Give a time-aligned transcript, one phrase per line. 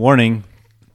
[0.00, 0.44] Warning: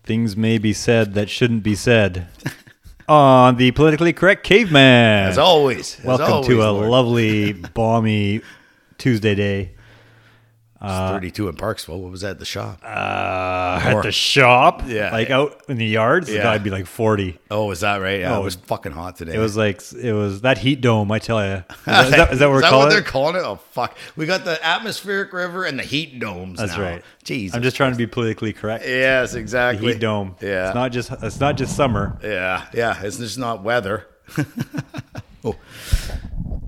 [0.03, 2.27] things may be said that shouldn't be said
[3.07, 5.29] on the politically correct caveman.
[5.29, 5.99] As always.
[5.99, 6.89] as Welcome always, to a Lord.
[6.89, 8.41] lovely, balmy
[8.97, 9.74] Tuesday day.
[10.81, 11.99] It's 32 in Parksville.
[12.01, 12.79] What was that at the shop?
[12.83, 15.09] Uh, at the shop, Yeah.
[15.11, 16.43] like out in the yards, Yeah.
[16.43, 17.39] gotta be like forty.
[17.49, 18.19] oh, is that right?
[18.19, 19.33] Yeah, Oh, it was fucking hot today.
[19.33, 21.11] It was like it was that heat dome.
[21.11, 23.41] I tell you, is that, is that, is that what that what they're calling it?
[23.43, 23.97] Oh fuck!
[24.17, 26.59] We got the atmospheric river and the heat domes.
[26.59, 26.83] That's now.
[26.83, 27.01] right.
[27.23, 27.55] Jesus.
[27.55, 28.85] I'm just trying to be politically correct.
[28.85, 29.93] Yes, The exactly.
[29.93, 30.35] heat dome.
[30.41, 30.67] Yeah.
[30.67, 32.19] it's not just it's not just summer.
[32.21, 33.01] Yeah, yeah.
[33.01, 34.05] It's just not weather.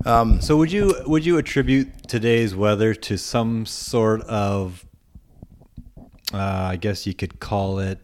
[0.08, 4.86] So would you would you attribute today's weather to some sort of
[6.32, 7.98] uh, I guess you could call it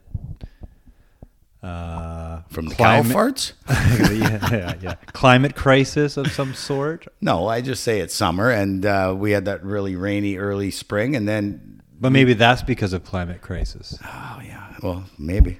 [1.62, 3.52] uh, From the climate- cow farts?
[3.68, 4.94] yeah, yeah, yeah.
[5.14, 7.06] Climate crisis of some sort.
[7.22, 11.16] No, I just say it's summer, and uh, we had that really rainy early spring,
[11.16, 13.98] and then But maybe that's because of climate crisis.
[14.04, 15.58] oh yeah, well maybe,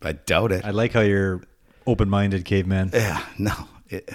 [0.00, 0.64] I doubt it.
[0.64, 1.42] I like how you're
[1.86, 2.90] open-minded, caveman.
[2.94, 3.52] yeah, no.
[3.88, 4.10] It,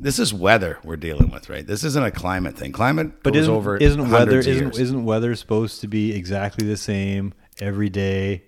[0.00, 1.66] this is weather we're dealing with, right?
[1.66, 2.72] This isn't a climate thing.
[2.72, 6.76] Climate But goes isn't, over isn't weather isn't isn't weather supposed to be exactly the
[6.76, 8.44] same every day?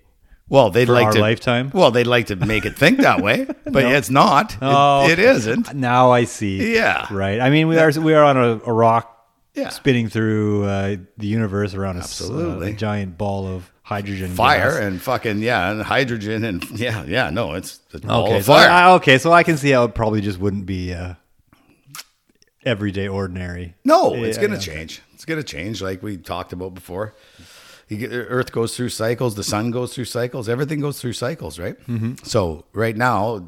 [0.49, 1.71] Well, they'd for like our to lifetime?
[1.73, 4.53] Well, they'd like to make it think that way, but it's not.
[4.53, 5.73] It- Oh, it isn't.
[5.73, 6.73] Now I see.
[6.75, 7.07] Yeah.
[7.11, 7.39] Right.
[7.39, 9.69] I mean, we are we are on a, a rock Yeah.
[9.69, 12.71] spinning through uh, the universe around a s- Absolutely.
[12.71, 14.79] a giant ball of hydrogen Fire gas.
[14.79, 17.29] and fucking yeah, and hydrogen and yeah, yeah.
[17.29, 18.41] No, it's Okay.
[18.41, 18.69] So fire.
[18.69, 19.17] I, okay.
[19.17, 21.13] So I can see how it probably just wouldn't be uh,
[22.65, 23.75] everyday ordinary.
[23.83, 24.59] no, it's Yeah, gonna yeah.
[24.61, 25.01] change.
[25.13, 27.13] It's gonna change, like we talked about before.
[27.89, 29.35] Get, Earth goes through cycles.
[29.35, 30.49] The sun goes through cycles.
[30.49, 31.79] Everything goes through cycles, right?
[31.87, 32.13] Mm-hmm.
[32.23, 33.45] So right now,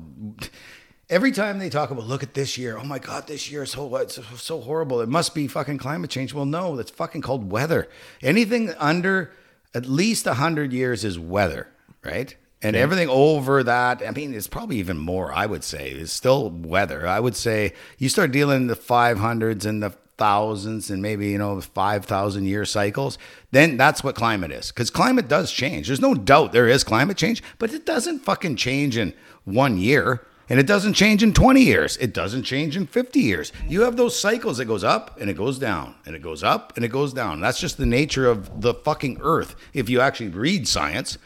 [1.09, 2.77] every time they talk about, look at this year.
[2.77, 5.01] Oh my God, this year is so it's so horrible.
[5.01, 6.33] It must be fucking climate change.
[6.33, 7.89] Well, no, that's fucking called weather.
[8.21, 9.31] Anything under
[9.73, 11.67] at least hundred years is weather,
[12.03, 12.35] right?
[12.61, 15.31] And everything over that, I mean, it's probably even more.
[15.31, 17.05] I would say is still weather.
[17.05, 21.27] I would say you start dealing in the five hundreds and the thousands and maybe
[21.29, 23.17] you know five thousand year cycles.
[23.51, 25.87] Then that's what climate is, because climate does change.
[25.87, 29.13] There's no doubt there is climate change, but it doesn't fucking change in
[29.43, 30.25] one year.
[30.49, 31.97] And it doesn't change in 20 years.
[31.97, 33.51] It doesn't change in 50 years.
[33.67, 36.73] You have those cycles that goes up and it goes down and it goes up
[36.75, 37.41] and it goes down.
[37.41, 39.55] That's just the nature of the fucking earth.
[39.73, 41.17] If you actually read science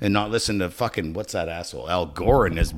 [0.00, 2.72] and not listen to fucking what's that asshole Al Gore and his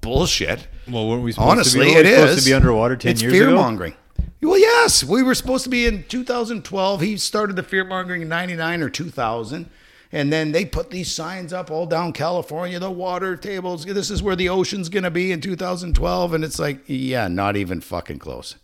[0.00, 0.66] bullshit.
[0.88, 3.22] Well, weren't we supposed Honestly, to be, it we supposed to be underwater ten it's
[3.22, 3.56] years fear ago?
[3.56, 3.94] mongering.
[4.42, 7.00] Well, yes, we were supposed to be in 2012.
[7.02, 9.68] He started the fear mongering in 99 or 2000.
[10.12, 13.84] And then they put these signs up all down California, the water tables.
[13.84, 16.34] This is where the ocean's going to be in 2012.
[16.34, 18.56] And it's like, yeah, not even fucking close.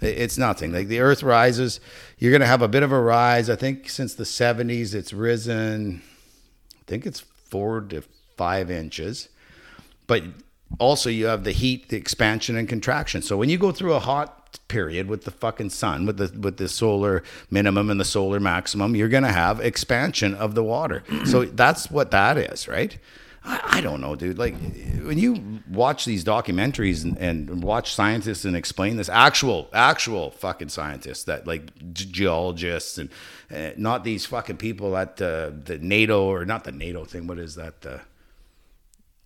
[0.00, 0.72] It's nothing.
[0.72, 1.78] Like the earth rises,
[2.18, 3.48] you're going to have a bit of a rise.
[3.48, 6.02] I think since the 70s, it's risen,
[6.74, 8.02] I think it's four to
[8.36, 9.28] five inches
[10.06, 10.22] but
[10.78, 13.22] also you have the heat, the expansion and contraction.
[13.22, 16.56] So when you go through a hot period with the fucking sun, with the with
[16.56, 21.02] the solar minimum and the solar maximum, you're gonna have expansion of the water.
[21.24, 22.98] so that's what that is, right?
[23.44, 24.38] I, I don't know, dude.
[24.38, 24.54] Like
[25.02, 30.70] when you watch these documentaries and, and watch scientists and explain this, actual actual fucking
[30.70, 33.10] scientists that like ge- geologists and
[33.54, 37.26] uh, not these fucking people at uh, the NATO or not the NATO thing.
[37.26, 37.74] What is that?
[37.84, 37.98] Uh,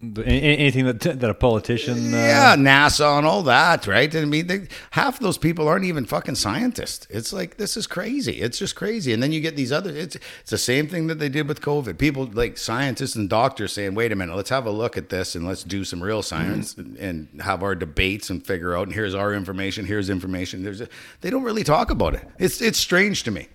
[0.00, 2.14] Anything that that a politician.
[2.14, 4.14] Uh, yeah, NASA and all that, right?
[4.14, 7.08] I mean, they, half of those people aren't even fucking scientists.
[7.10, 8.40] It's like this is crazy.
[8.40, 9.12] It's just crazy.
[9.12, 9.90] And then you get these other.
[9.90, 11.98] It's it's the same thing that they did with COVID.
[11.98, 15.34] People like scientists and doctors saying, "Wait a minute, let's have a look at this
[15.34, 18.86] and let's do some real science and, and have our debates and figure out.
[18.86, 19.84] And here's our information.
[19.84, 20.62] Here's information.
[20.62, 20.88] There's a,
[21.22, 22.24] they don't really talk about it.
[22.38, 23.48] It's it's strange to me.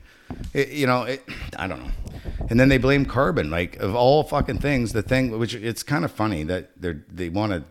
[0.54, 1.24] It, you know, it,
[1.58, 1.92] I don't know.
[2.50, 6.06] And then they blame carbon, like of all fucking things, the thing which it's kind
[6.06, 7.64] of funny that they they want to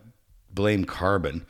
[0.51, 1.47] blame carbon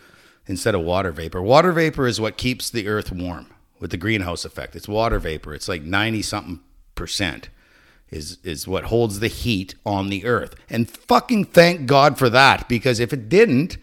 [0.46, 1.42] instead of water vapor.
[1.42, 3.46] Water vapor is what keeps the earth warm
[3.80, 4.76] with the greenhouse effect.
[4.76, 5.54] It's water vapor.
[5.54, 6.60] It's like 90 something
[6.94, 7.48] percent
[8.10, 10.54] is is what holds the heat on the earth.
[10.68, 13.78] And fucking thank God for that because if it didn't,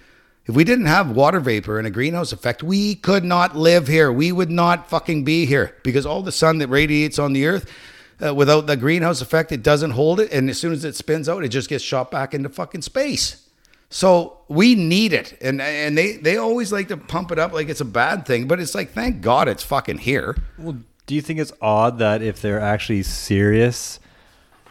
[0.49, 4.11] if we didn't have water vapor and a greenhouse effect, we could not live here.
[4.11, 7.71] We would not fucking be here because all the sun that radiates on the earth
[8.19, 10.31] uh, without the greenhouse effect, it doesn't hold it.
[10.31, 13.47] And as soon as it spins out, it just gets shot back into fucking space.
[13.91, 17.69] So we need it, and and they they always like to pump it up like
[17.69, 20.35] it's a bad thing, but it's like thank God it's fucking here.
[20.59, 23.99] Well, do you think it's odd that if they're actually serious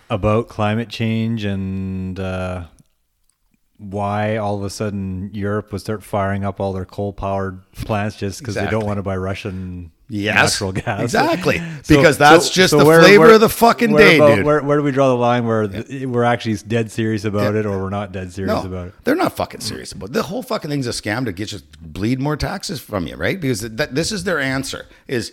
[0.08, 2.66] about climate change and uh,
[3.78, 8.40] why all of a sudden Europe would start firing up all their coal-powered plants just
[8.40, 11.00] because they don't want to buy Russian Yes, natural gas.
[11.02, 11.58] exactly.
[11.84, 14.16] So- because that's so- just so the where- flavor where- of the fucking where day,
[14.16, 14.44] about- dude.
[14.46, 17.60] Where, where do we draw the line where th- we're actually dead serious about Yeah.
[17.60, 18.94] it, or we're not dead serious no, about it?
[19.04, 20.12] they're not fucking serious about it.
[20.14, 23.38] the whole fucking thing's a scam to get you bleed more taxes from you, right?
[23.40, 25.32] Because that, this is their answer: is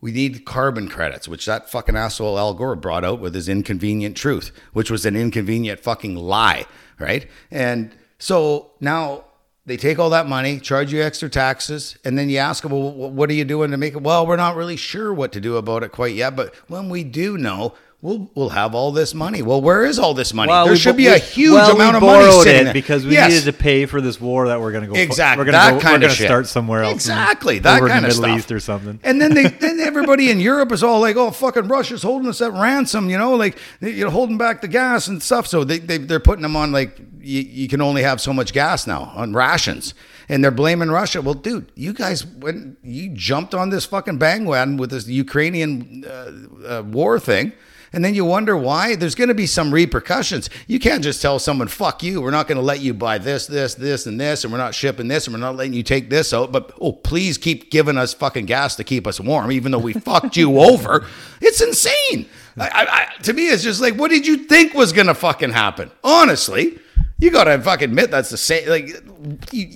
[0.00, 4.16] we need carbon credits, which that fucking asshole Al Gore brought out with his inconvenient
[4.16, 6.66] truth, which was an inconvenient fucking lie,
[6.98, 7.26] right?
[7.50, 9.24] And so now
[9.64, 12.92] they take all that money, charge you extra taxes, and then you ask them, well,
[12.92, 14.02] what are you doing to make it?
[14.02, 17.02] Well, we're not really sure what to do about it quite yet, but when we
[17.02, 19.42] do know, we'll we'll have all this money.
[19.42, 20.52] Well, where is all this money?
[20.52, 22.72] there we should be a huge well, amount we of money sitting it there.
[22.72, 23.30] because we Yes.
[23.30, 24.94] needed to pay for this war that we're going to go.
[24.98, 25.40] Exactly.
[25.40, 26.94] We're going that to go, kind we're of gonna start somewhere else.
[26.94, 27.58] Exactly.
[27.58, 28.38] That kind the of Middle stuff.
[28.38, 29.00] East or something.
[29.02, 32.40] And then they, then everybody in Europe is all like, "Oh, fucking Russia's holding us
[32.40, 35.46] at ransom," you know, like you're holding back the gas and stuff.
[35.46, 38.52] So they, they they're putting them on like you, you can only have so much
[38.52, 39.94] gas now on rations,
[40.28, 41.22] and they're blaming Russia.
[41.22, 46.32] Well, dude, you guys when you jumped on this fucking bandwagon with this Ukrainian uh,
[46.78, 47.52] uh, war thing.
[47.96, 48.94] And then you wonder why.
[48.94, 50.50] There's going to be some repercussions.
[50.66, 52.20] You can't just tell someone, fuck you.
[52.20, 54.74] We're not going to let you buy this, this, this, and this, and we're not
[54.74, 56.52] shipping this, and we're not letting you take this out.
[56.52, 59.92] But, oh, please keep giving us fucking gas to keep us warm, even though we
[59.94, 61.06] fucked you over.
[61.40, 62.28] It's insane.
[62.58, 65.52] I, I, to me, it's just like, what did you think was going to fucking
[65.52, 65.90] happen?
[66.04, 66.78] Honestly,
[67.18, 68.68] you got to fucking admit that's the same.
[68.68, 68.90] Like,
[69.52, 69.70] you-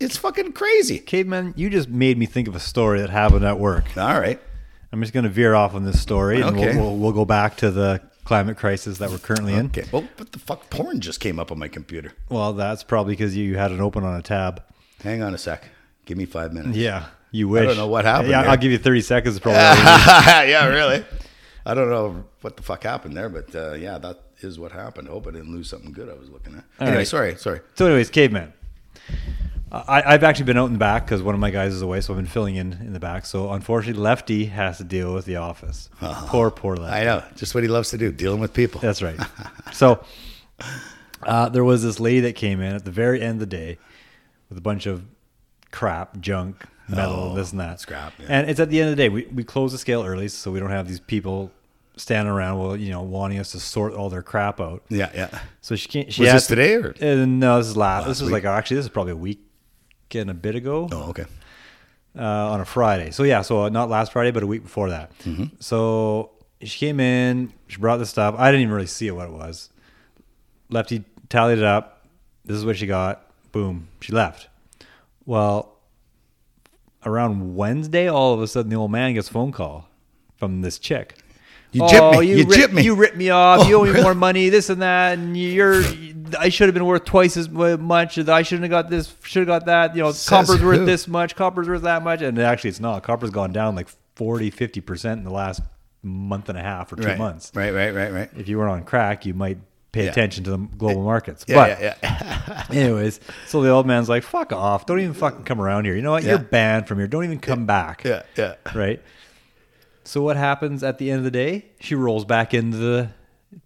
[0.00, 1.00] it's fucking crazy.
[1.00, 3.84] Caveman, you just made me think of a story that happened at work.
[3.96, 4.40] All right.
[4.92, 6.74] I'm just going to veer off on this story, and Okay.
[6.76, 9.66] we'll, we'll, we'll go back to the climate crisis that we're currently in.
[9.66, 9.84] Okay.
[9.92, 10.70] Well, what the fuck?
[10.70, 12.12] Porn just came up on my computer.
[12.30, 14.62] Well, that's probably because you had it open on a tab.
[15.02, 15.64] Hang on a sec.
[16.06, 16.76] Give me five minutes.
[16.76, 17.62] Yeah, you wish.
[17.64, 18.50] I don't know what happened Yeah, there.
[18.50, 19.38] I'll give you 30 seconds.
[19.38, 19.60] Probably.
[19.60, 19.66] all
[20.46, 21.04] yeah, really.
[21.66, 25.08] I don't know what the fuck happened there, but uh, yeah, that is what happened.
[25.08, 26.64] I hope I didn't lose something good I was looking at.
[26.80, 27.06] anyway, right.
[27.06, 27.60] sorry, sorry.
[27.74, 28.54] so, anyways, caveman.
[29.70, 32.00] I, I've actually been out in the back because one of my guys is away,
[32.00, 33.26] so I've been filling in in the back.
[33.26, 35.90] So, unfortunately, Lefty has to deal with the office.
[36.00, 36.96] Poor, poor Lefty.
[36.96, 38.80] I know, just what he loves to do, dealing with people.
[38.80, 39.18] That's right.
[39.72, 40.02] So
[41.22, 43.78] uh, there was this lady that came in at the very end of the day
[44.48, 45.04] with a bunch of
[45.70, 47.80] crap, junk, metal, Oh, this and that.
[47.80, 48.26] scrap, yeah.
[48.30, 49.08] And it's at the end of the day.
[49.08, 51.52] We, we close the scale early so we don't have these people
[51.96, 54.82] standing around, well, you know, wanting us to sort all their crap out.
[54.88, 55.38] Yeah, yeah.
[55.60, 56.12] So she can't.
[56.12, 56.94] She Was this to- today or?
[57.00, 58.00] Uh, no, this is last.
[58.02, 58.44] Last this was week?
[58.44, 59.40] like actually this is probably a week
[60.14, 61.24] and a bit ago Oh, okay.
[62.18, 62.22] uh,
[62.52, 63.10] on a Friday.
[63.10, 65.16] So yeah, so not last Friday, but a week before that.
[65.20, 65.44] Mm-hmm.
[65.60, 66.30] So
[66.62, 68.34] she came in, she brought the stuff.
[68.38, 69.70] I didn't even really see what it was.
[70.70, 72.06] Lefty tallied it up.
[72.44, 73.30] This is what she got.
[73.52, 74.48] Boom, she left.
[75.26, 75.76] Well,
[77.04, 79.88] around Wednesday, all of a sudden, the old man gets a phone call
[80.36, 81.16] from this chick.
[81.72, 82.26] You gypped me.
[82.28, 83.68] You ripped- gypped me." You ripped me off.
[83.68, 84.02] you Oh, owe me really?
[84.02, 84.48] more money.
[84.48, 85.18] This and that.
[85.18, 85.82] And you're.
[86.36, 88.18] I should have been worth twice as much.
[88.18, 89.14] I shouldn't have got this.
[89.22, 89.94] Should have got that.
[89.96, 91.36] You know, Says copper's worth this much.
[91.36, 92.22] Copper's worth that much.
[92.22, 93.02] And actually, it's not.
[93.02, 95.60] Copper's gone down like 40, 50 percent in the last
[96.02, 97.18] month and a half or two Right.
[97.18, 97.50] months.
[97.54, 98.30] Right, right, right, right.
[98.36, 99.58] If you weren't on crack, you might
[99.92, 100.10] pay Yeah.
[100.10, 101.44] attention to the global markets.
[101.48, 102.64] Yeah, but yeah, yeah.
[102.70, 104.86] anyways, so the old man's like, "Fuck off!
[104.86, 105.94] Don't even fucking come around here.
[105.96, 106.24] You know what?
[106.24, 107.06] You're banned from here.
[107.08, 108.54] Don't even come back." yeah, yeah.
[108.74, 109.02] Right.
[110.04, 111.66] So what happens at the end of the day?
[111.80, 113.10] She rolls back into the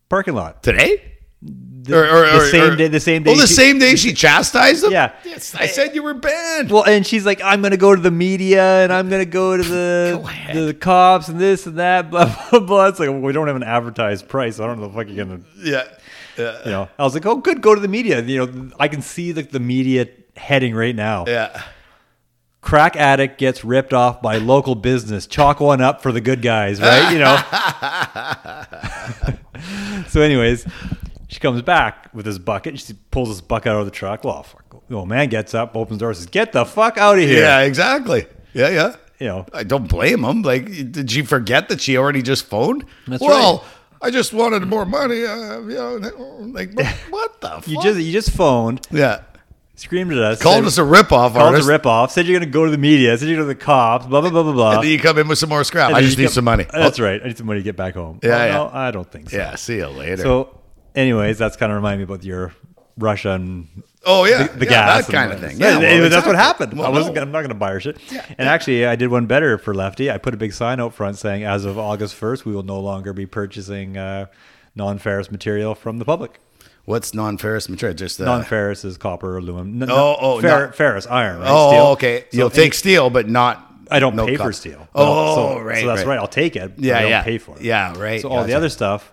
[0.09, 0.63] parking lot.
[0.63, 1.13] Today?
[1.85, 2.89] The, the same day.
[2.89, 3.31] The same oh, day.
[3.33, 4.93] Oh, the she- same day she chastised him?
[4.93, 5.13] Yeah.
[5.25, 6.71] Yes, I said you were banned.
[6.71, 9.63] Well, and she's like, I'm gonna go to the media and I'm gonna go to
[9.63, 10.21] the
[10.53, 12.87] Go the, cops and this and that, blah blah blah.
[12.87, 14.61] It's like well, we don't have an advertised price.
[14.61, 15.85] I don't know if fuck you're gonna, yeah.
[16.39, 16.65] Yeah.
[16.65, 16.89] you know.
[16.99, 18.23] I was like, oh, good, go to the media.
[18.23, 21.25] You know, I can see the the media heading right now.
[21.27, 21.63] Yeah.
[22.61, 25.27] Crack addict gets ripped off by local business.
[25.27, 27.13] Chalk one up for the good guys, right?
[27.13, 27.37] You know.
[30.09, 30.65] so, anyways,
[31.33, 32.79] she comes back with this bucket.
[32.79, 34.23] She pulls this bucket out of the truck.
[34.23, 34.63] Well, fuck.
[34.89, 37.41] The old man gets up, opens the door, says, "Get the fuck out of here!"
[37.43, 38.27] Yeah, exactly.
[38.53, 38.97] Yeah, yeah.
[39.19, 40.43] You know, I don't blame him.
[40.43, 42.85] Like, did she forget that she already just phoned?
[43.07, 43.65] That's well,
[44.03, 45.25] I just wanted more money.
[45.25, 45.95] Uh, you know,
[46.53, 46.75] like
[47.11, 47.69] what, the fuck?
[47.69, 49.23] you just you just phoned, yeah,
[49.77, 51.69] screamed at us, called said- us a ripoff called artist.
[51.69, 53.65] us a ripoff, said you're gonna go to the media, said you're going to the
[53.65, 54.73] cops, blah blah blah blah blah.
[54.75, 55.93] and then you come in with some more scrap.
[55.95, 56.67] I just need come- some money.
[56.71, 57.23] That's right.
[57.23, 58.19] I need some money to get back home.
[58.23, 58.53] Yeah, Oh, yeah.
[58.55, 59.37] No, I don't think so.
[59.37, 60.17] Yeah, see you later.
[60.23, 60.59] So,
[60.95, 62.53] anyways, that's kind of remind me about your
[62.99, 63.69] Russia and
[64.05, 65.59] oh yeah, the, the yeah, gas, that kind of thing.
[65.59, 66.75] Yeah, Yeah, well, anyway, that's what happened.
[66.75, 67.15] Well, I wasn't.
[67.15, 67.21] no.
[67.21, 67.99] Gonna, I'm not going to buy her shit.
[68.13, 70.11] Yeah, and actually, I did one better for Lefty.
[70.11, 72.79] I put a big sign out front saying, "As of August 1st, we will no
[72.81, 74.27] longer be purchasing uh,
[74.75, 76.39] non-ferrous material from the public."
[76.85, 77.97] What's non-ferrous material?
[77.97, 79.85] Just uh, Non-ferrous is copper, aluminum.
[79.85, 81.39] N- Oh, oh, fer- not- ferrous, iron.
[81.39, 81.49] Right?
[81.49, 81.87] Oh, Steel.
[81.93, 82.21] okay.
[82.33, 83.69] So You'll any- take steel, but not.
[83.89, 84.89] I don't no pay for steel.
[84.95, 86.09] Oh, so, right, So that's right.
[86.09, 86.19] right.
[86.19, 86.73] I'll take it.
[86.79, 87.23] Yeah, I don't yeah.
[87.23, 87.63] pay for it.
[87.63, 88.21] Yeah, right.
[88.21, 89.12] So all the other stuff,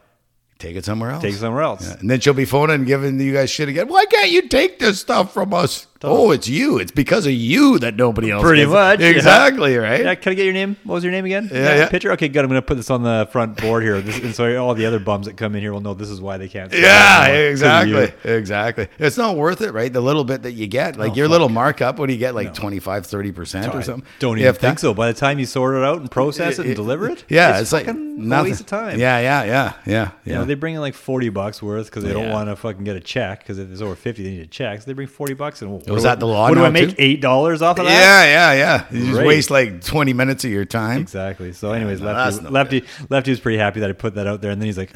[0.60, 1.24] Take it somewhere else.
[1.24, 1.90] take it somewhere else.
[1.96, 3.88] And then she'll be phoning and giving you guys shit again.
[3.88, 5.88] Why can't you take this stuff from us?
[6.02, 6.78] Oh, it's you.
[6.80, 8.42] It's because of you that nobody else.
[8.42, 8.74] Pretty gets it.
[8.74, 9.08] much, yeah.
[9.08, 10.02] Exactly right.
[10.02, 10.78] Yeah, can I get your name?
[10.84, 11.50] What was your name again?
[11.52, 11.90] Yeah, yeah.
[11.90, 12.12] Picture.
[12.14, 12.44] Okay, good.
[12.44, 15.00] I'm gonna put this on the front board here, this, and so all the other
[15.00, 16.72] bums that come in here will know this is why they can't.
[16.74, 17.98] Yeah, it anymore, 'cause of you.
[17.98, 18.32] exactly.
[18.40, 18.88] Exactly.
[18.98, 19.92] It's not worth it, right?
[19.92, 22.34] The little bit that you get, like oh, your little markup, what do you get?
[22.34, 24.04] Like 25, 30% or something?
[24.20, 24.94] Don't even think that- so.
[24.94, 27.74] By the time you sort it out and process it and deliver it, Yeah, it's,
[27.74, 28.52] like fucking a nothing.
[28.52, 29.00] waste of time.
[29.00, 32.14] Yeah, yeah, yeah, yeah, You know, they bring in like forty bucks worth because they
[32.14, 34.48] don't want to fucking get a check because if it's over fifty, they need a
[34.48, 34.80] check.
[34.82, 36.90] So they bring forty bucks and what Was that the law What do I make?
[36.90, 36.96] too?
[37.00, 37.92] Eight dollars off of that?
[37.92, 38.98] yeah, yeah, yeah.
[38.98, 39.28] You just Great.
[39.28, 41.02] waste like 20 minutes of your time.
[41.02, 41.54] Exactly.
[41.54, 44.42] So, anyways, no, Lefty, no Lefty, Lefty was pretty happy that I put that out
[44.42, 44.92] there, and then he's like,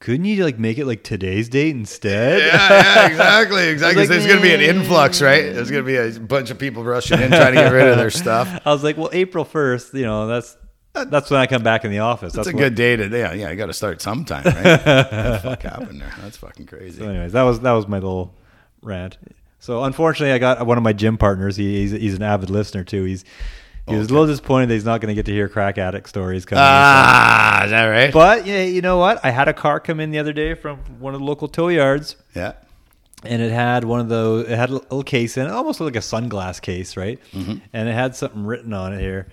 [0.00, 4.02] "Couldn't you like make it like today's date instead?" Yeah, yeah, exactly, exactly.
[4.02, 5.52] like, There's going to be an influx, right?
[5.54, 7.96] There's going to be a bunch of people rushing in trying to get rid of
[7.96, 8.48] their stuff.
[8.66, 10.56] I was like, "Well, April first, you know, that's
[10.94, 13.08] that's when I come back in the office." That's That's a what- good day to,
[13.08, 13.50] yeah, yeah.
[13.50, 14.54] You got to start sometime, right?
[14.64, 16.12] what the fuck happened there?
[16.22, 17.00] That's fucking crazy.
[17.00, 18.34] So, anyways, that was that was my little
[18.82, 19.18] rant.
[19.58, 21.56] So, unfortunately, I got one of my gym partners.
[21.56, 23.04] He, he's he's an avid listener too.
[23.04, 23.24] He's
[23.88, 26.08] he was a little disappointed that he's not going to get to hear crack addict
[26.08, 26.64] stories coming.
[26.66, 28.12] Ah, is that right?
[28.12, 29.24] But yeah, you know what?
[29.24, 31.68] I had a car come in the other day from one of the local tow
[31.68, 32.54] yards, yeah.
[33.22, 34.48] and it had one of those.
[34.48, 37.20] It had a little case in it, almost like a sunglass case, right?
[37.32, 37.58] Mm-hmm.
[37.72, 39.28] And it had something written on it here.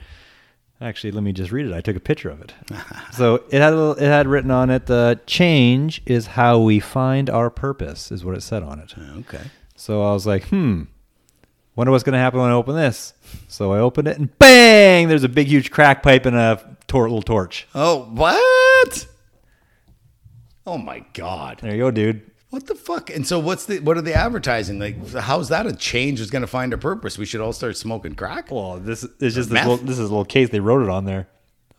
[0.79, 1.73] Actually, let me just read it.
[1.73, 2.53] I took a picture of it.
[3.13, 6.79] so it had a little, it had written on it, "The change is how we
[6.79, 8.93] find our purpose," is what it said on it.
[9.19, 9.49] Okay.
[9.83, 10.83] So I was like, hmm,
[11.75, 13.13] wonder what's going to happen when I open this.
[13.49, 15.09] So I opened it, and bang!
[15.09, 17.67] There's a big, huge crack pipe and a tor- little torch.
[17.75, 19.07] Oh, what?
[20.65, 21.59] Oh my god.
[21.61, 22.21] There you go, dude.
[22.49, 23.09] What the fuck?
[23.09, 24.79] And so what's the what are the advertising?
[24.79, 27.17] Like how's that a change is going to find a purpose?
[27.17, 28.51] We should all start smoking crack?
[28.51, 29.67] Well, this is just this Meth?
[29.67, 30.47] little, this is a little case.
[30.47, 31.27] They wrote it on there.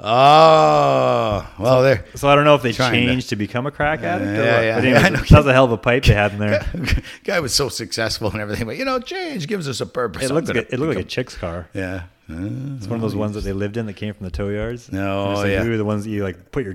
[0.01, 2.05] Oh, well there.
[2.17, 4.31] So I don't know if they Trying to- changed to, become a crack addict.
[4.31, 4.65] or Yeah, what.
[4.65, 5.07] yeah, But yeah.
[5.07, 6.67] anyways, that was a hell of a pipe they had in there.
[7.25, 10.25] Guy was so successful and everything, but you know, change gives us a purpose.
[10.25, 11.69] It looks like a, it looked like a chick's car.
[11.73, 12.05] yeah.
[12.29, 14.49] Uh, It's one of those ones that they lived in that came from the tow
[14.49, 14.91] yards.
[14.91, 15.63] No, like, yeah.
[15.63, 16.75] ooh, the ones that you like put your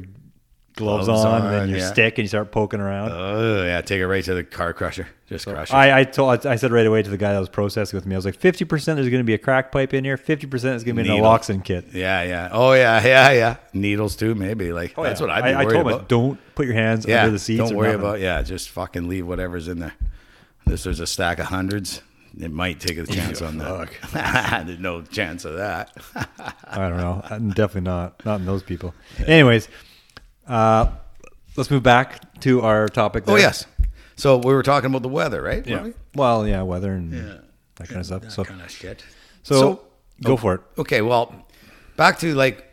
[0.75, 1.91] gloves, Gloves on, and then your yeah.
[1.91, 3.11] stick and you start poking around.
[3.11, 5.07] Oh yeah, take it right to the car crusher.
[5.29, 5.73] Just crush it.
[5.75, 8.15] I, I told I said right away to the guy that was processing with me,
[8.15, 10.47] I was like, fifty percent there's going to be a crack pipe in here, fifty
[10.47, 11.29] percent is going to be an Needle.
[11.29, 11.85] naloxone kit.
[11.93, 12.49] yeah, yeah.
[12.51, 13.55] Oh yeah, yeah, yeah.
[13.73, 14.73] Needles too, maybe.
[14.73, 15.27] Like Oh, that's yeah.
[15.27, 15.93] what I'd be I, I told about.
[15.99, 17.59] like, don't put your hands yeah, under the seats.
[17.59, 18.01] don't worry nothing.
[18.01, 18.19] about.
[18.19, 19.93] Yeah, just fucking leave whatever's in there.
[20.65, 22.01] This there's a stack of hundreds.
[22.39, 23.89] It might take a chance on that.
[24.67, 25.91] There's no chance of that.
[26.63, 27.21] I don't know.
[27.29, 28.93] I'm definitely not not in those people.
[29.25, 29.67] Anyways,
[30.47, 30.91] uh,
[31.57, 33.23] let's move back to our topic.
[33.27, 33.39] oh there.
[33.41, 33.65] yes.
[34.19, 35.65] So we were talking about the weather, right?
[35.65, 35.83] Yeah.
[35.83, 35.93] We?
[36.13, 37.13] Well, yeah, weather and
[37.75, 38.29] that kind of stuff.
[38.31, 39.03] So, kind of shit.
[39.43, 39.81] so,
[40.21, 40.61] go for it.
[40.77, 41.33] Okay, well,
[41.95, 42.65] back to like,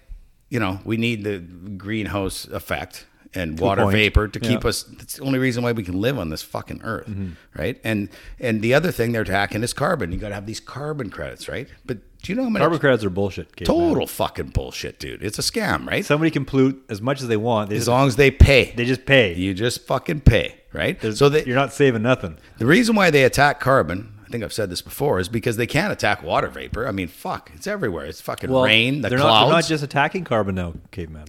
[0.48, 3.94] you know, we need the greenhouse effect and water point.
[3.94, 4.56] vapor to keep Yeah.
[4.58, 4.68] Mm-hmm.
[4.68, 4.82] us.
[4.82, 7.08] That's the only reason why we can live on this fucking earth,
[7.56, 7.80] right?
[7.84, 8.08] And
[8.40, 10.10] and the other thing they're attacking is carbon.
[10.10, 11.68] You got to have these carbon credits, right?
[11.84, 12.62] But do you know how many?
[12.62, 13.54] Carbon credits are bullshit.
[13.56, 13.76] Kate, man.
[13.76, 15.22] total fucking bullshit, dude.
[15.22, 16.04] It's a scam, right?
[16.04, 17.70] Somebody can pollute as much as they want.
[17.70, 19.34] They as just, long as they pay, they just pay.
[19.34, 20.98] you just fucking pay, right?
[21.00, 22.38] There's- so they, you're not saving nothing.
[22.58, 24.12] the reason why they attack carbon.
[24.24, 26.88] I think I've said this before, is because they can't attack water vapor.
[26.88, 28.06] I mean, fuck, it's everywhere.
[28.06, 29.32] It's fucking rain, the they're clouds.
[29.32, 31.28] Not, they're not just attacking carbon now, caveman.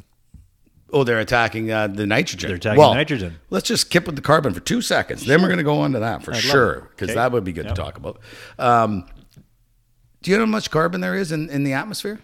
[0.91, 2.47] Oh, they're attacking uh, the nitrogen.
[2.47, 3.35] They're attacking well, nitrogen.
[3.49, 5.25] Let's just skip with the carbon for two seconds.
[5.25, 7.15] Then we're going to go on to that for love sure, because Okay.
[7.15, 7.75] that would be good Yep.
[7.75, 8.19] to talk about.
[8.57, 9.05] Um,
[10.21, 12.19] do you know how much carbon there is in, in the atmosphere?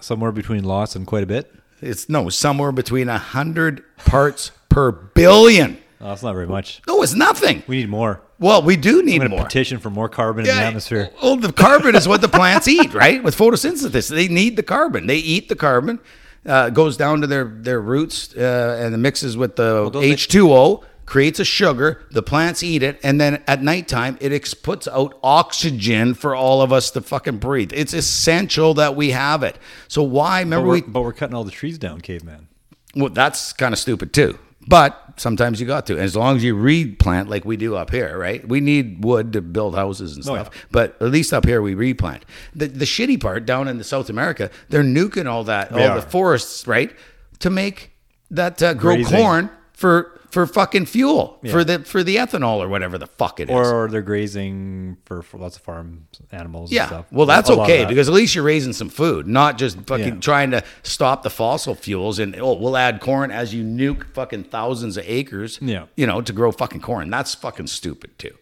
[0.00, 1.52] Somewhere between lots and quite a bit.
[1.80, 5.78] It's no somewhere between a hundred parts per billion.
[6.00, 6.82] Oh, that's not very much.
[6.86, 7.62] No, it's nothing.
[7.66, 8.20] We need more.
[8.38, 9.44] Well, we do need I'm going to more.
[9.46, 11.10] petition for more carbon in the atmosphere.
[11.22, 13.22] Well, the carbon is what the plants eat, right?
[13.22, 15.06] With photosynthesis, they need the carbon.
[15.06, 16.00] They eat the carbon.
[16.44, 20.52] Uh, goes down to their their roots uh, and it mixes with the H two
[20.52, 22.02] O, creates a sugar.
[22.10, 26.60] The plants eat it, and then at nighttime it ex- puts out oxygen for all
[26.62, 27.72] of us to fucking breathe.
[27.74, 29.56] It's essential that we have it.
[29.88, 30.40] So why?
[30.42, 30.80] But Remember we're, we?
[30.82, 32.48] but we're cutting all the trees down, caveman.
[32.94, 34.38] Well, that's kind of stupid too.
[34.68, 35.96] But sometimes you got to.
[35.96, 38.46] As long as you replant like we do up here, right?
[38.46, 40.50] We need wood to build houses and Oh, stuff.
[40.52, 40.60] yeah.
[40.72, 42.24] But at least up here we replant.
[42.52, 45.86] The the shitty part down in the South America, they're nuking all that, all They
[45.94, 46.92] the forests, right?
[47.40, 47.92] To make
[48.32, 49.16] that uh, grow Grazing.
[49.16, 53.48] corn for for fucking fuel for the for the ethanol or whatever the fuck it
[53.50, 53.54] is.
[53.54, 56.86] Or they're grazing for, for lots of farm animals and Yeah.
[56.86, 57.06] stuff.
[57.10, 57.88] Well, that's A okay that.
[57.88, 60.20] because at least you're raising some food, not just fucking Yeah.
[60.20, 64.44] trying to stop the fossil fuels and oh, we'll add corn as you nuke fucking
[64.44, 65.58] thousands of acres.
[65.62, 65.84] Yeah.
[65.96, 67.10] You know, to grow fucking corn.
[67.10, 68.34] That's fucking stupid too.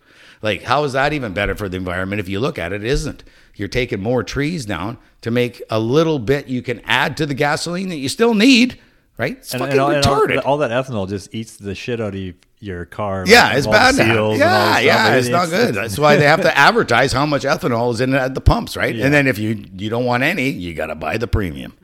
[0.42, 2.20] Like, how is that even better for the environment?
[2.20, 3.24] If you look at it, it isn't.
[3.56, 7.34] You're taking more trees down to make a little bit you can add to the
[7.34, 8.78] gasoline that you still need,
[9.18, 9.36] right?
[9.38, 10.42] It's And, fucking and all, and all- retarded.
[10.46, 13.24] all that ethanol just eats the shit out of your car.
[13.26, 13.96] yeah, it's bad.
[13.96, 14.32] now.
[14.32, 15.74] Yeah, yeah, It- it's not good.
[15.74, 18.76] That's why they have to advertise how much ethanol is in it at the pumps,
[18.76, 18.94] right?
[18.94, 19.04] Yeah.
[19.04, 21.74] And then if you you don't want any, you got to buy the premium,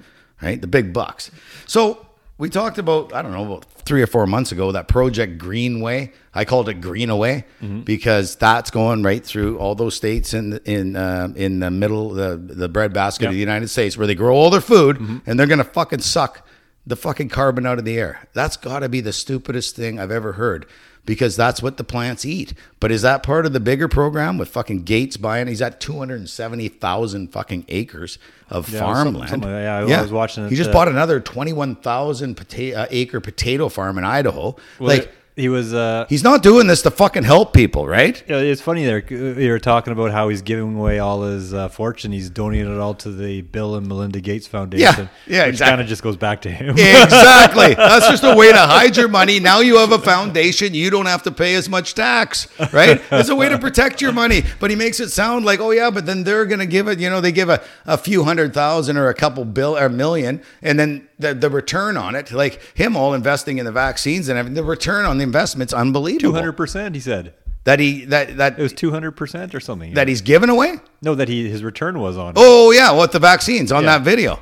[0.43, 0.61] right?
[0.61, 1.31] The big bucks.
[1.67, 2.07] So
[2.39, 6.13] we talked about I don't know about three or four months ago that Project Greenway.
[6.33, 7.81] I called it Greenaway Mm-hmm.
[7.81, 12.37] because that's going right through all those states in in uh, in the middle the
[12.39, 15.19] the breadbasket of the United States where they grow all their food Mm-hmm.
[15.27, 16.47] and they're gonna fucking suck
[16.87, 18.29] the fucking carbon out of the air.
[18.33, 20.67] That's got to be the stupidest thing I've ever heard
[21.07, 22.53] because that's what the plants eat.
[22.79, 25.47] But is that part of the bigger program with fucking Gates buying?
[25.47, 28.19] He's at 270,000 fucking acres
[28.49, 29.05] of Yeah, farmland.
[29.05, 29.89] something- something like that.
[29.89, 33.99] Yeah, I was watching He just uh, bought another 21,000 pota- uh, acre potato farm
[33.99, 34.57] in Idaho.
[34.79, 35.73] Like, he was.
[35.73, 38.23] Uh, he's not doing this to fucking help people, right?
[38.29, 39.03] Yeah, it's funny there.
[39.09, 42.13] You were talking about how he's giving away all his uh, fortune.
[42.13, 45.09] He's donating it all to the Bill and Melinda Gates Foundation.
[45.27, 45.71] yeah, which exactly.
[45.71, 46.71] Kind of just goes back to him.
[46.71, 47.75] Exactly.
[47.75, 49.41] That's just a way to hide your money.
[49.41, 50.75] Now you have a foundation.
[50.75, 53.01] You don't have to pay as much tax, right?
[53.13, 54.43] It's a way to protect your money.
[54.59, 56.99] But he makes it sound like, oh, yeah, but then they're going to give it,
[56.99, 60.43] you know, they give a, a few hundred thousand or a couple bill or million.
[60.63, 64.39] And then the, the return on it, like him all investing in the vaccines and
[64.39, 66.31] everything, the return on the investment's unbelievable.
[66.31, 66.95] Two hundred percent.
[66.95, 67.35] He said
[67.65, 69.95] That he, that, that, it was two hundred percent or something.
[69.95, 70.77] that he's given away?
[71.03, 72.35] no, that he his return was on.
[72.37, 72.91] Oh, yeah.
[72.93, 73.99] What the vaccines on Yeah.
[73.99, 74.41] that video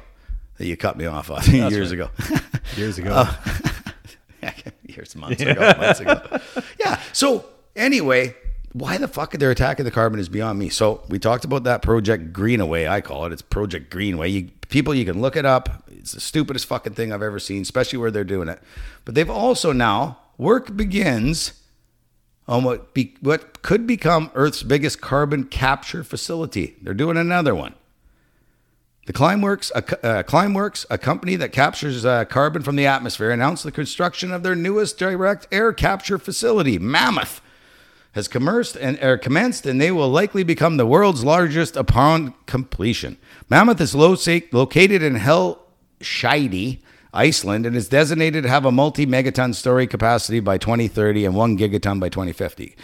[0.57, 1.93] that you cut me off on years right.
[1.93, 2.11] ago.
[2.77, 3.13] years ago.
[3.15, 3.63] Oh.
[4.89, 6.21] years, months ago, months ago.
[6.81, 7.01] Yeah.
[7.13, 7.45] So
[7.77, 8.35] anyway,
[8.73, 10.69] why the fuck they're attacking the carbon is beyond me.
[10.69, 12.87] So we talked about that Project Greenaway.
[12.89, 13.33] I call it.
[13.33, 14.31] It's Project Greenway.
[14.31, 15.85] You people, you can look it up.
[15.89, 18.61] It's the stupidest fucking thing I've ever seen, especially where they're doing it.
[19.05, 21.52] But they've also now work begins
[22.47, 26.76] on what be, what could become Earth's biggest carbon capture facility.
[26.80, 27.75] They're doing another one.
[29.07, 33.64] The Climeworks, a, uh, Climeworks, a company that captures uh, carbon from the atmosphere, announced
[33.64, 37.40] the construction of their newest direct air capture facility, Mammoth,
[38.12, 43.16] has commenced and er, commenced, and they will likely become the world's largest upon completion.
[43.49, 44.16] Mammoth is lo-
[44.52, 45.66] located in Hell
[46.00, 46.80] Scheide,
[47.12, 52.00] Iceland, and is designated to have a multi-megaton storage capacity by 2030 and one gigaton
[52.00, 52.77] by 2050.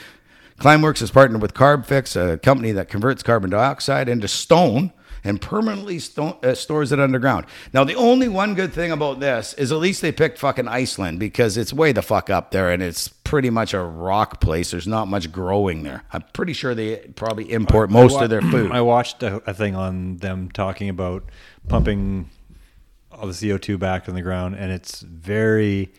[0.59, 4.93] Climeworks has partnered with CarbFix, a company that converts carbon dioxide into stone
[5.25, 7.47] and permanently sto- uh, stores it underground.
[7.73, 11.19] Now, the only one good thing about this is at least they picked fucking Iceland
[11.19, 14.71] because it's way the fuck up there and it's pretty much a rock place.
[14.71, 16.05] There's not much growing there.
[16.13, 18.71] I'm pretty sure they probably import most of their food.
[18.71, 21.25] I watched a, a thing on them talking about
[21.69, 22.29] pumping
[23.19, 25.93] all the CO two back in the ground, and it's very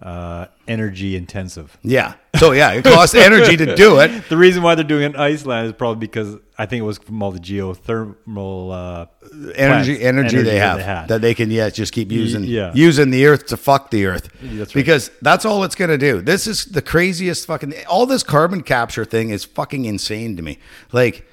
[0.00, 1.78] uh, energy intensive.
[1.82, 2.14] yeah.
[2.38, 4.28] So, yeah, it costs energy to do it.
[4.28, 6.98] The reason why they're doing it in Iceland is probably because I think it was
[6.98, 9.06] from all the geothermal uh,
[9.54, 11.08] energy plants, energy, they have had.
[11.08, 12.72] that they can yeah just keep using yeah.
[12.74, 14.74] using the earth to fuck the earth That's right.
[14.74, 19.04] because that's all it's gonna do this is the craziest fucking all this carbon capture
[19.04, 20.58] thing is fucking insane to me
[20.92, 21.26] like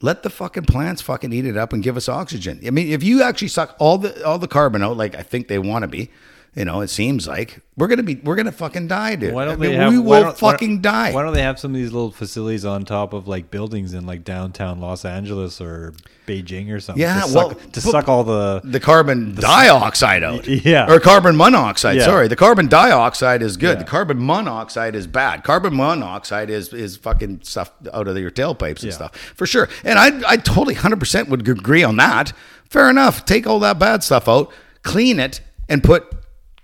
[0.00, 2.60] let the fucking plants fucking eat it up and give us oxygen.
[2.66, 5.48] I mean if you actually suck all the all the carbon out like i think
[5.48, 6.10] they want to be
[6.56, 9.54] you know it seems like we're gonna be we're gonna fucking die dude Why don't
[9.54, 9.92] I mean, they have?
[9.92, 13.12] we will fucking die Why don't they have some of these little facilities on top
[13.12, 15.92] of like buildings in like downtown Los Angeles or
[16.26, 17.00] Beijing or something?
[17.02, 18.60] Yeah, to well, suck, to suck all the.
[18.64, 20.46] the carbon dioxide out.
[20.66, 20.90] Yeah.
[20.90, 21.96] Or carbon monoxide.
[21.98, 22.04] Yeah.
[22.06, 22.26] Sorry.
[22.26, 23.76] The carbon dioxide is good.
[23.78, 23.84] Yeah.
[23.84, 25.44] The carbon monoxide is bad.
[25.44, 28.90] Carbon monoxide is is fucking stuff out of your tailpipes and Yeah.
[28.92, 29.16] stuff.
[29.36, 29.68] For sure.
[29.84, 32.32] And I I totally 100% would agree on that.
[32.70, 33.24] Fair enough.
[33.24, 34.50] Take all that bad stuff out,
[34.82, 36.12] clean it and put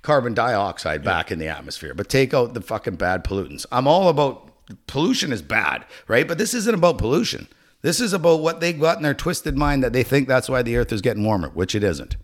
[0.03, 3.65] carbon dioxide back in the atmosphere, but take out the fucking bad pollutants.
[3.73, 4.51] I'm all about
[4.87, 6.27] pollution is bad, right?
[6.27, 7.49] But this isn't about pollution.
[7.83, 10.63] This is about what they got in their twisted mind that they think that's why
[10.63, 12.17] the earth is getting warmer, which it isn't.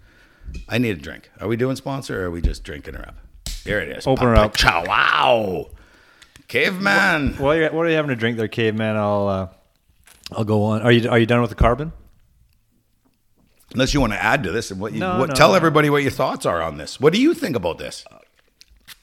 [0.69, 1.31] I need a drink.
[1.41, 3.17] Are we doing sponsor or are we just drinking her up?
[3.65, 4.07] Here it is.
[4.07, 4.57] Open her up.
[4.57, 5.71] Chow wow.
[6.47, 7.35] Caveman.
[7.37, 9.49] While you're, while you're having a drink there, caveman, I'll uh,
[10.33, 10.83] I'll go on.
[10.83, 11.93] Are you are you done with the carbon?
[13.75, 15.55] Unless you want to add to this and what you No, what, no, tell no.
[15.55, 16.99] everybody what your thoughts are on this.
[16.99, 18.05] What do you think about this?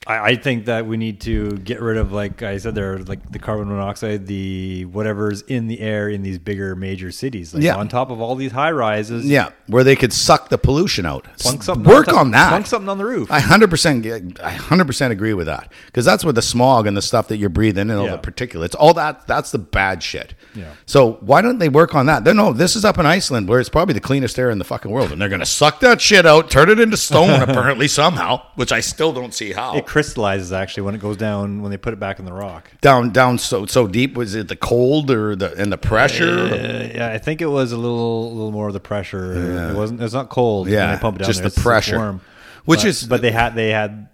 [0.08, 3.32] I, I think that we need to get rid of, like I said, there, like
[3.32, 7.54] the carbon monoxide, the whatever's in the air in these bigger major cities.
[7.54, 7.76] Like Yeah.
[7.76, 9.26] on top of all these high rises.
[9.26, 11.26] Yeah, where they could suck the pollution out.
[11.40, 12.50] Plunk something Work top- on that.
[12.50, 13.32] Plunk something on the roof.
[13.32, 16.86] I hundred percent, get- I hundred percent agree with that because that's where the smog
[16.88, 18.16] and the stuff that you're breathing and all Yeah.
[18.18, 20.34] the particulates, all that, that's the bad shit.
[20.54, 20.66] Yeah.
[20.86, 22.24] So why don't they work on that?
[22.26, 24.66] They no, this is up in Iceland where it's probably the cleanest air in the
[24.66, 28.42] fucking world, and they're gonna suck that shit out, turn it into stone apparently somehow,
[28.56, 29.76] which I still don't see how.
[29.76, 32.70] it crystallizes actually when it goes down when they put it back in the rock.
[32.82, 34.16] down, down so so deep.
[34.18, 36.38] Was it the cold or the and the pressure?
[36.38, 39.72] Uh, yeah, I think it was a little, little more of the pressure.
[39.72, 40.02] It wasn't.
[40.02, 40.68] It's not cold.
[40.68, 41.50] when Yeah, they pump it down just there.
[41.50, 41.98] the It's pressure.
[41.98, 42.20] warm.
[42.66, 44.10] which but, is but they had they had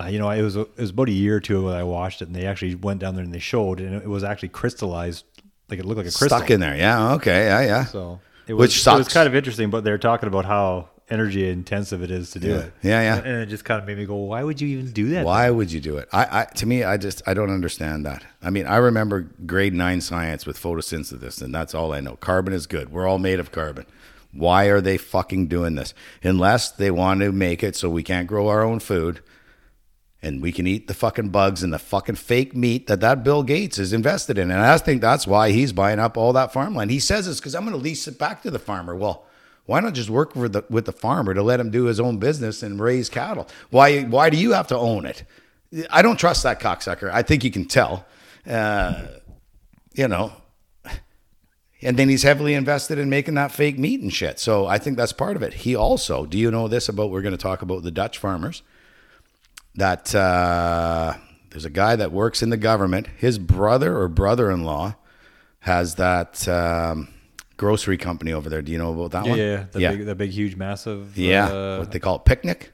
[0.00, 2.22] uh, you know it was it was about a year or two when I watched
[2.22, 5.24] it and they actually went down there and they showed and it was actually crystallized
[5.68, 6.76] like it looked like a crystal stuck in there.
[6.76, 7.12] Yeah.
[7.14, 7.44] Okay.
[7.44, 7.60] Yeah.
[7.62, 7.84] Yeah.
[7.84, 11.48] so it Which was, it was kind of interesting but they're talking about how energy
[11.48, 12.58] intensive it is to do Yeah.
[12.58, 13.16] it Yeah, yeah.
[13.18, 15.50] and, it just kind of made me go why would you even do that Why
[15.50, 16.08] would you do it?
[16.12, 18.24] I, I to me, I just I don't understand that.
[18.42, 22.16] I mean, I remember grade nine science with photosynthesis, and that's all I know.
[22.16, 22.90] Carbon is good.
[22.92, 23.86] We're all made of carbon.
[24.32, 25.92] Why are they fucking doing this?
[26.22, 29.20] Unless they want to make it so we can't grow our own food,
[30.22, 33.42] and we can eat the fucking bugs and the fucking fake meat that that Bill
[33.42, 34.50] Gates is invested in.
[34.50, 36.90] And I think that's why he's buying up all that farmland.
[36.92, 38.94] He says it's because I'm going to lease it back to the farmer.
[38.94, 39.24] Well.
[39.70, 42.18] Why not just work with the, with the farmer to let him do his own
[42.18, 43.46] business and raise cattle?
[43.70, 45.22] Why why do you have to own it?
[45.88, 47.08] I don't trust that cocksucker.
[47.08, 48.04] I think you can tell.
[48.44, 49.04] Uh,
[49.94, 50.32] you know.
[51.82, 54.40] And then he's heavily invested in making that fake meat and shit.
[54.40, 55.52] So I think that's part of it.
[55.52, 57.12] He also, do you know this about?
[57.12, 58.62] We're going to talk about the Dutch farmers.
[59.76, 61.14] That uh,
[61.50, 63.06] there's a guy that works in the government.
[63.16, 64.96] His brother or brother-in-law
[65.60, 67.06] has that um,
[67.60, 68.62] grocery company over there.
[68.62, 69.38] Do you know about that yeah one?
[69.38, 71.46] yeah the yeah, big the big huge massive yeah.
[71.46, 72.72] uh, what they call it, picnic.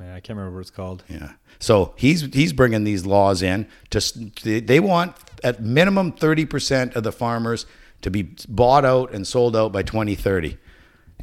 [0.00, 1.32] yeah, I can't remember what it's called Yeah.
[1.58, 4.00] So he's he's bringing these laws in to
[4.42, 7.66] they want at minimum 30% of the farmers
[8.00, 10.56] to be bought out and sold out by 2030.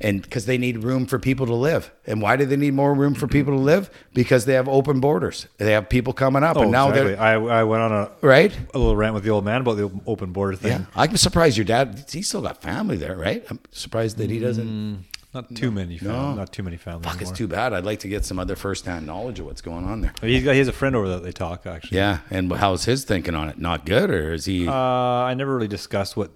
[0.01, 1.91] And because they need room for people to live.
[2.07, 3.89] And why do they need more room for people to live?
[4.13, 5.47] Because they have open borders.
[5.57, 7.13] They have people coming up oh and now exactly.
[7.13, 8.57] they're I, I went on a, right?
[8.73, 10.85] a little rant with the old man about the open border thing Yeah.
[10.95, 13.45] I'm surprised your dad he's still got family there, right?
[13.49, 17.31] I'm surprised that he doesn't not too many fam- not too many families Fuck, it's
[17.31, 17.73] too bad.
[17.73, 20.13] I'd like to get some other firsthand knowledge of what's going on there.
[20.21, 22.85] he's got he has a friend over there that they talk actually Yeah, and how's
[22.85, 23.57] his thinking on it?
[23.57, 24.67] Not good, or is he?
[24.67, 26.31] Uh, I never really discussed what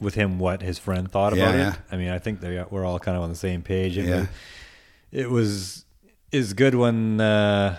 [0.00, 1.72] with him what his friend thought about Yeah, yeah.
[1.74, 1.78] it.
[1.92, 3.96] I mean, I think they we're all kind of on the same page.
[3.98, 4.20] It Yeah.
[4.20, 4.28] was,
[5.12, 5.84] it was
[6.32, 7.76] is good when uh,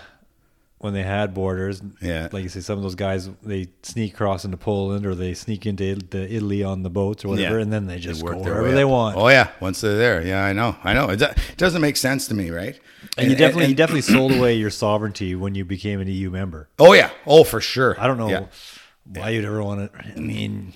[0.80, 1.82] when they had borders.
[2.02, 2.30] Yeah.
[2.32, 5.66] like you say, some of those guys they sneak across into Poland or they sneak
[5.66, 7.64] into the Italy on the boats or whatever, Yeah.
[7.64, 9.16] and then they just work go wherever they want.
[9.18, 11.10] Oh yeah, once they're there, yeah, I know, I know.
[11.10, 11.22] It,
[11.58, 12.80] doesn't make sense to me, right?
[13.18, 16.30] and you definitely you and- definitely sold away your sovereignty when you became an EU
[16.30, 16.70] member.
[16.80, 17.96] oh yeah, oh for sure.
[18.00, 18.46] I don't know Yeah.
[19.06, 20.00] why you'd ever want to.
[20.00, 20.74] I mean,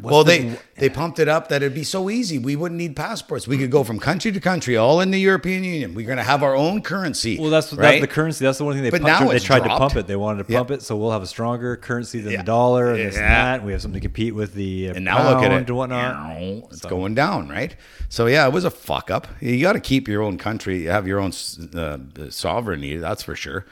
[0.00, 2.38] what's Well, the- they they pumped it up that it'd be so easy.
[2.38, 3.46] We wouldn't need passports.
[3.46, 5.94] We could go from country to country, all in the European Union.
[5.94, 7.38] We're going to have our own currency.
[7.38, 7.82] Well, that's right.
[7.82, 8.44] that's the currency.
[8.44, 10.06] That's the one thing they But pumped, now they tried to pump it.
[10.06, 10.58] They wanted to Yeah.
[10.60, 12.38] pump it, so we'll have a stronger currency than Yeah.
[12.38, 13.64] the dollar and this and that.
[13.64, 15.68] We have something to compete with the uh, and now look at it.
[15.68, 16.36] and whatnot.
[16.72, 17.76] It's going down, right?
[18.08, 19.28] So yeah, it was a fuck up.
[19.40, 21.32] You got to keep your own country, you have your own
[21.76, 21.98] uh,
[22.30, 22.96] sovereignty.
[22.96, 23.66] That's for sure.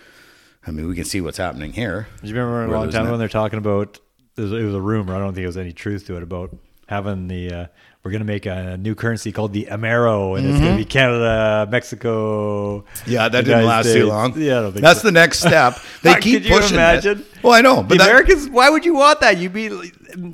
[0.66, 2.06] I mean, we can see what's happening here.
[2.22, 3.04] Do you remember a We're long time it.
[3.04, 3.98] ago when they're talking about?
[4.36, 5.14] It was, it was a rumor.
[5.14, 6.54] I don't think there was any truth to it about
[6.88, 7.52] having the.
[7.52, 7.66] Uh,
[8.02, 10.86] we're going to make a new currency called the Amero, and it's going to be
[10.86, 12.80] Canada, Mexico.
[12.80, 13.10] Mm-hmm.
[13.10, 14.40] Yeah, that didn't last too long.
[14.40, 15.08] Yeah, I don't think That's so.
[15.08, 15.78] the next step.
[16.02, 16.76] They Could keep you pushing.
[16.76, 17.26] imagine?
[17.42, 19.36] Well, I know, The but that, Americans, why would you want that?
[19.36, 19.68] You'd be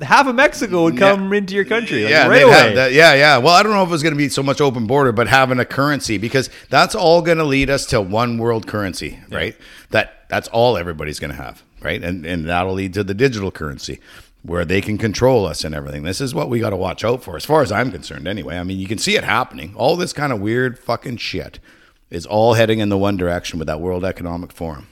[0.01, 2.73] half of Mexico would come into your country like, yeah, right away.
[2.75, 3.37] that- yeah, yeah.
[3.37, 5.59] Well, I don't know if it's going to be so much open border, but having
[5.59, 9.57] a currency because that's all going to lead us to one world currency, right?
[9.89, 12.03] That that's all everybody's going to have, right?
[12.03, 13.99] And and that'll lead to the digital currency
[14.43, 16.03] where they can control us and everything.
[16.03, 18.27] This is what we got to watch out for, as far as I'm concerned.
[18.27, 19.73] Anyway, I mean, you can see it happening.
[19.75, 21.59] All this kind of weird fucking shit
[22.09, 24.87] is all heading in the one direction with that World Economic Forum.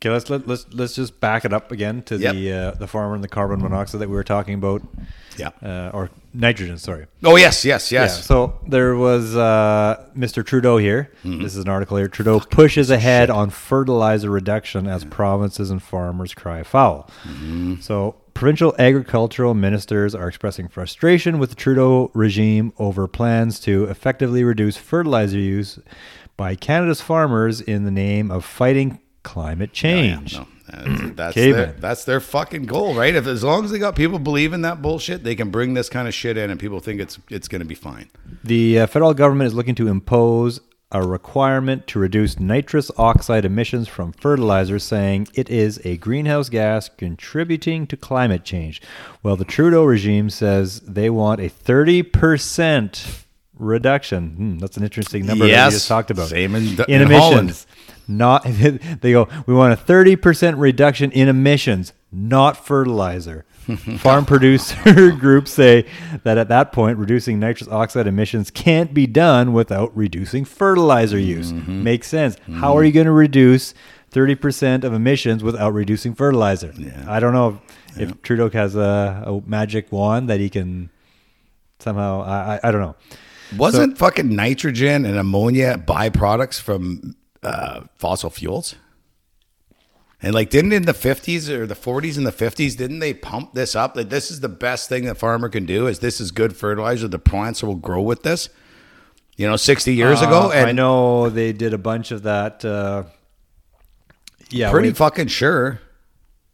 [0.00, 2.34] Okay, let's let, let's let's just back it up again to Yep.
[2.34, 4.80] the uh, the farmer and the carbon monoxide that we were talking about,
[5.36, 5.50] Yeah.
[5.60, 6.78] uh, or nitrogen.
[6.78, 7.06] Sorry.
[7.24, 8.16] Oh yes, yes, yes.
[8.16, 8.22] Yeah.
[8.22, 10.46] So there was uh, Mr.
[10.46, 11.10] Trudeau here.
[11.24, 11.42] Mm-hmm.
[11.42, 12.06] This is an article here.
[12.06, 17.10] Trudeau pushes ahead on fertilizer reduction as provinces and farmers cry foul.
[17.24, 17.80] Mm-hmm.
[17.80, 24.44] So provincial agricultural ministers are expressing frustration with the Trudeau regime over plans to effectively
[24.44, 25.80] reduce fertilizer use
[26.36, 30.34] by Canada's farmers in the name of fighting climate change.
[30.34, 33.14] No, that's, that's, their, that's their fucking goal, right?
[33.14, 36.08] If as long as they got people believing that bullshit, they can bring this kind
[36.08, 38.08] of shit in, and people think it's it's going to be fine.
[38.42, 40.60] The uh, federal government is looking to impose
[40.90, 46.88] a requirement to reduce nitrous oxide emissions from fertilizers, saying it is a greenhouse gas
[46.88, 48.80] contributing to climate change.
[49.22, 53.24] Well, the Trudeau regime says they want a 30%
[53.58, 54.30] reduction.
[54.30, 55.72] Hmm, that's an interesting number that Yes.
[55.72, 56.28] you just talked about.
[56.28, 57.18] Same in- in, in emissions.
[57.20, 57.66] Holland.
[58.08, 59.28] Not they go.
[59.46, 63.44] We want a thirty percent reduction in emissions, not fertilizer.
[63.98, 65.84] Farm producer groups say
[66.24, 71.52] that at that point, reducing nitrous oxide emissions can't be done without reducing fertilizer use.
[71.52, 71.82] Mm-hmm.
[71.82, 72.38] Makes sense.
[72.50, 73.74] How are you going to reduce
[74.08, 76.72] thirty percent of emissions without reducing fertilizer?
[76.78, 77.04] Yeah.
[77.06, 80.88] I don't know if, if Trudeau has a, a magic wand that he can
[81.78, 82.22] somehow.
[82.22, 82.96] I I, I don't know.
[83.56, 88.74] Wasn't fucking nitrogen and ammonia byproducts from uh, fossil fuels.
[90.20, 93.54] And like, didn't in the fifties or the forties and the fifties, didn't they pump
[93.54, 93.94] this up?
[93.96, 95.86] Like, this is the best thing the farmer can do.
[95.86, 97.06] Is this is good fertilizer?
[97.06, 98.48] The plants will grow with this.
[99.36, 102.64] You know, sixty years ago, Uh, and I know they did a bunch of that.
[102.64, 103.04] Uh,
[104.50, 105.80] yeah, pretty we- fucking sure.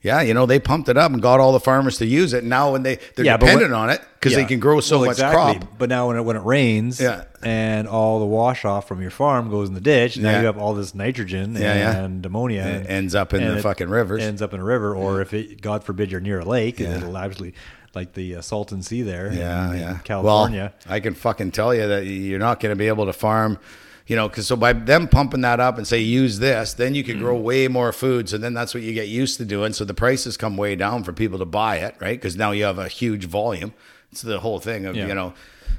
[0.04, 2.44] Yeah, you know, they pumped it up and got all the farmers to use it.
[2.44, 5.06] Now, when they they're Yeah, dependent when- on it because they can grow so Well,
[5.06, 5.58] much exactly.
[5.60, 5.68] crop.
[5.78, 7.22] But now when it when it rains, Yeah.
[7.42, 10.40] and all the wash off from your farm goes in the ditch, now Yeah.
[10.40, 11.96] you have all this nitrogen Yeah, yeah.
[12.04, 14.22] and ammonia And ends up in the fucking rivers.
[14.22, 16.96] Ends up in a river, or if it, God forbid, you're near a lake, Yeah.
[16.98, 17.54] it'll actually
[17.94, 19.32] like the uh, Salton Sea there.
[19.32, 19.98] Yeah, in, yeah.
[20.04, 20.72] California.
[20.84, 23.56] Well, I can fucking tell you that you're not going to be able to farm,
[24.06, 27.02] you know, because so by them pumping that up and say use this, then you
[27.02, 28.28] can grow way more food.
[28.28, 29.72] So then that's what you get used to doing.
[29.72, 32.18] So the prices come way down for people to buy it, right?
[32.18, 33.72] Because now you have a huge volume.
[34.12, 35.06] It's the whole thing of Yeah.
[35.06, 35.34] you know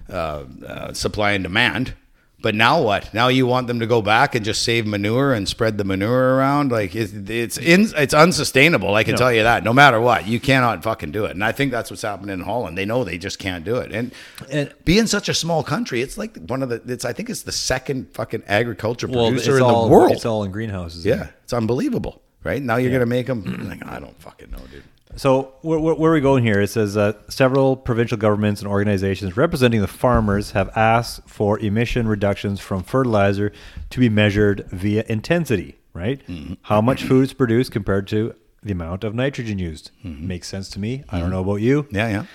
[0.09, 1.93] uh, uh, supply and demand.
[2.41, 3.11] But now what?
[3.11, 6.35] Now you want them to go back and just save manure and spread the manure
[6.35, 6.71] around?
[6.71, 8.93] Like it's it's in, it's unsustainable.
[8.93, 9.17] I can No.
[9.17, 9.63] tell you that.
[9.63, 11.31] No matter what, you cannot fucking do it.
[11.31, 12.77] And I think that's what's happening in Holland.
[12.77, 13.91] They know they just can't do it.
[13.91, 14.11] And
[14.51, 16.81] And- being such a small country, it's like one of the.
[16.87, 20.11] It's I think it's the second fucking agriculture Well, producer in all the world.
[20.11, 21.03] it's all in greenhouses.
[21.05, 22.21] yeah, it's unbelievable.
[22.43, 24.83] Right now, you're gonna make them like I don't fucking know, dude.
[25.15, 26.61] So where, where, where are we going here?
[26.61, 32.07] It says that several provincial governments and organizations representing the farmers have asked for emission
[32.07, 33.51] reductions from fertilizer
[33.91, 35.77] to be measured via intensity.
[35.93, 36.21] Right?
[36.27, 36.55] Mm-hmm.
[36.63, 39.91] How much food is produced compared to the amount of nitrogen used.
[40.03, 40.27] Mm-hmm.
[40.27, 41.03] Makes sense to me.
[41.07, 41.35] I don't mm-hmm.
[41.35, 41.87] know about you.
[41.91, 42.25] Yeah, yeah.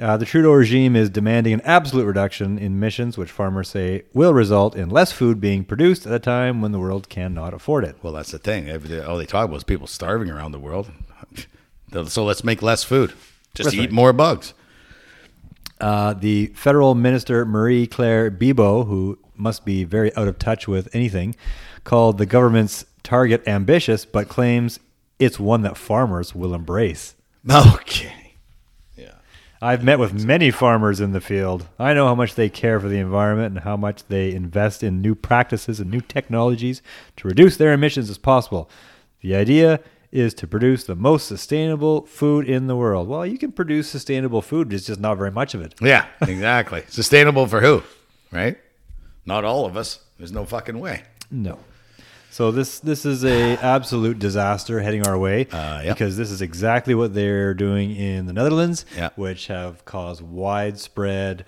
[0.00, 4.32] Uh, the Trudeau regime is demanding an absolute reduction in emissions, which farmers say will
[4.32, 7.96] result in less food being produced at a time when the world cannot afford it.
[8.02, 8.70] Well, that's the thing.
[8.70, 10.90] All they talk about is people starving around the world.
[12.06, 13.12] So let's make less food.
[13.54, 14.54] Just eat more bugs.
[15.80, 20.94] Uh, the federal minister Marie Claire Bibeau, who must be very out of touch with
[20.94, 21.36] anything,
[21.84, 24.80] called the government's target ambitious, but claims
[25.18, 27.14] it's one that farmers will embrace.
[27.50, 28.34] Okay.
[28.96, 29.14] Yeah.
[29.62, 31.66] I've met with many farmers in the field.
[31.78, 35.00] I know how much they care for the environment and how much they invest in
[35.00, 36.82] new practices and new technologies
[37.16, 38.68] to reduce their emissions as possible.
[39.22, 43.08] The idea is to produce the most sustainable food in the world.
[43.08, 45.74] Well, you can produce sustainable food, it's just not very much of it.
[45.80, 46.84] Yeah, exactly.
[46.88, 47.82] Sustainable for who?
[48.32, 48.56] Right?
[49.26, 50.00] Not all of us.
[50.16, 51.02] There's no fucking way.
[51.30, 51.58] No.
[52.30, 55.96] So this this is a absolute disaster heading our way Uh, yep.
[55.96, 59.10] because this is exactly what they're doing in the Netherlands, Yeah.
[59.16, 61.44] which have caused widespread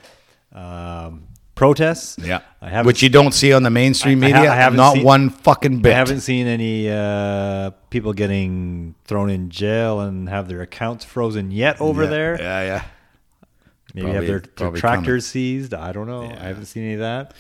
[0.53, 1.29] um,
[1.61, 2.17] protests.
[2.19, 2.41] Yeah.
[2.63, 4.51] I haven't Which you don't see on the mainstream I- I ha- media.
[4.53, 5.93] I haven't Not seen- one fucking bit.
[5.93, 11.51] I haven't seen any uh, people getting thrown in jail and have their accounts frozen
[11.51, 12.11] yet over yeah.
[12.11, 12.37] there.
[12.41, 12.83] Yeah, yeah.
[13.95, 15.75] Maybe Probably- have their, their tractors seized.
[15.75, 16.23] I don't know.
[16.25, 17.35] I haven't seen any of that.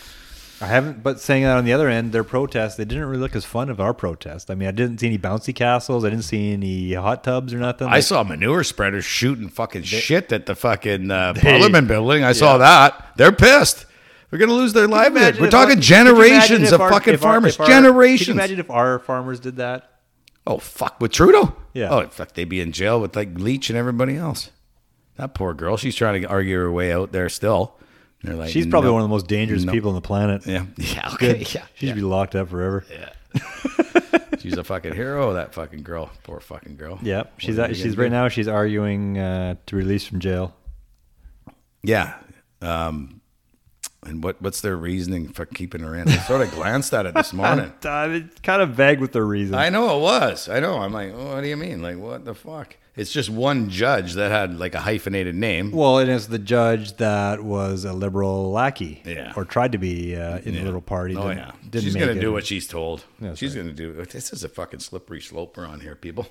[0.62, 3.34] I haven't, but saying that on the other end, their protests, they didn't really look
[3.34, 4.50] as fun of our protest.
[4.50, 6.04] I mean, I didn't see any bouncy castles.
[6.04, 7.88] I didn't see any hot tubs or nothing.
[7.88, 12.24] I saw manure spreaders shooting fucking shit at the fucking uh, They- Parliament building.
[12.24, 13.06] I saw that.
[13.16, 13.86] They're pissed.
[14.30, 15.40] They're going to lose their livelihood.
[15.40, 17.58] We're talking our- could you imagine generations of our- fucking our- farmers.
[17.58, 18.28] our- Can generations.
[18.28, 19.86] you imagine if our farmers did that?
[20.46, 21.54] Oh fuck with Trudeau.
[21.74, 21.90] Yeah.
[21.90, 24.50] Oh fuck, they'd be in jail with like Lich and everybody else.
[25.16, 25.76] That poor girl.
[25.76, 27.74] She's trying to argue her way out there still.
[28.22, 28.94] They're like, She's probably no.
[28.94, 29.72] one of the most dangerous No.
[29.72, 30.46] people on the planet.
[30.46, 30.64] Yeah.
[30.76, 31.10] Yeah.
[31.14, 31.38] Okay.
[31.38, 31.54] Good.
[31.54, 31.64] Yeah.
[31.74, 32.84] She should be locked up forever.
[32.90, 33.10] Yeah.
[34.38, 35.34] she's a fucking hero.
[35.34, 36.10] That fucking girl.
[36.24, 36.98] Poor fucking girl.
[37.02, 38.10] Yeah, she's What at, she's gonna right do?
[38.10, 38.28] now.
[38.28, 40.54] She's arguing uh, to release from jail.
[41.82, 42.14] Yeah.
[42.62, 43.19] Um,
[44.04, 46.08] and what what's their reasoning for keeping her in?
[46.08, 47.72] I sort of glanced at it this morning.
[47.84, 49.54] It's kind of vague with the reason.
[49.54, 50.48] I know it was.
[50.48, 50.78] I know.
[50.78, 51.82] I'm like, oh, what do you mean?
[51.82, 52.76] Like, what the fuck?
[52.96, 55.70] It's just one judge that had like a hyphenated name.
[55.70, 59.32] Well, and it's the judge that was a liberal lackey, Yeah.
[59.36, 60.64] or tried to be uh, in the Yeah.
[60.64, 61.14] liberal party.
[61.16, 61.38] Oh didn't-
[61.72, 62.20] yeah, she's gonna it.
[62.20, 63.04] do what she's told.
[63.20, 63.92] That's she's gonna do.
[64.06, 66.26] This is a fucking slippery slope we're on here, people.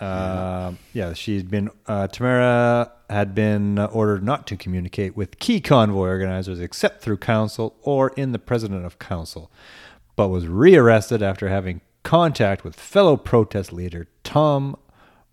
[0.00, 1.70] Uh, yeah, she'd been.
[1.86, 7.18] Uh, Tamara had been uh, ordered not to communicate with key convoy organizers except through
[7.18, 9.50] counsel or in the president of counsel,
[10.16, 14.76] but was rearrested after having contact with fellow protest leader Tom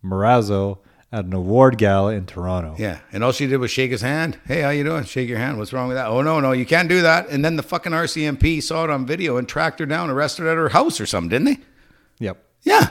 [0.04, 0.80] Marazzo
[1.12, 2.76] at an award gala in Toronto.
[2.80, 4.40] Yeah, and all she did was shake his hand.
[4.48, 5.04] Hey, how you doing?
[5.04, 5.60] Shake your hand.
[5.60, 6.08] What's wrong with that?
[6.08, 7.30] Oh no, no, you can't do that.
[7.30, 10.50] And then the fucking RCMP saw it on video and tracked her down, arrested her
[10.50, 11.58] at her house or something, didn't they?
[12.26, 12.44] Yep.
[12.64, 12.90] Yeah.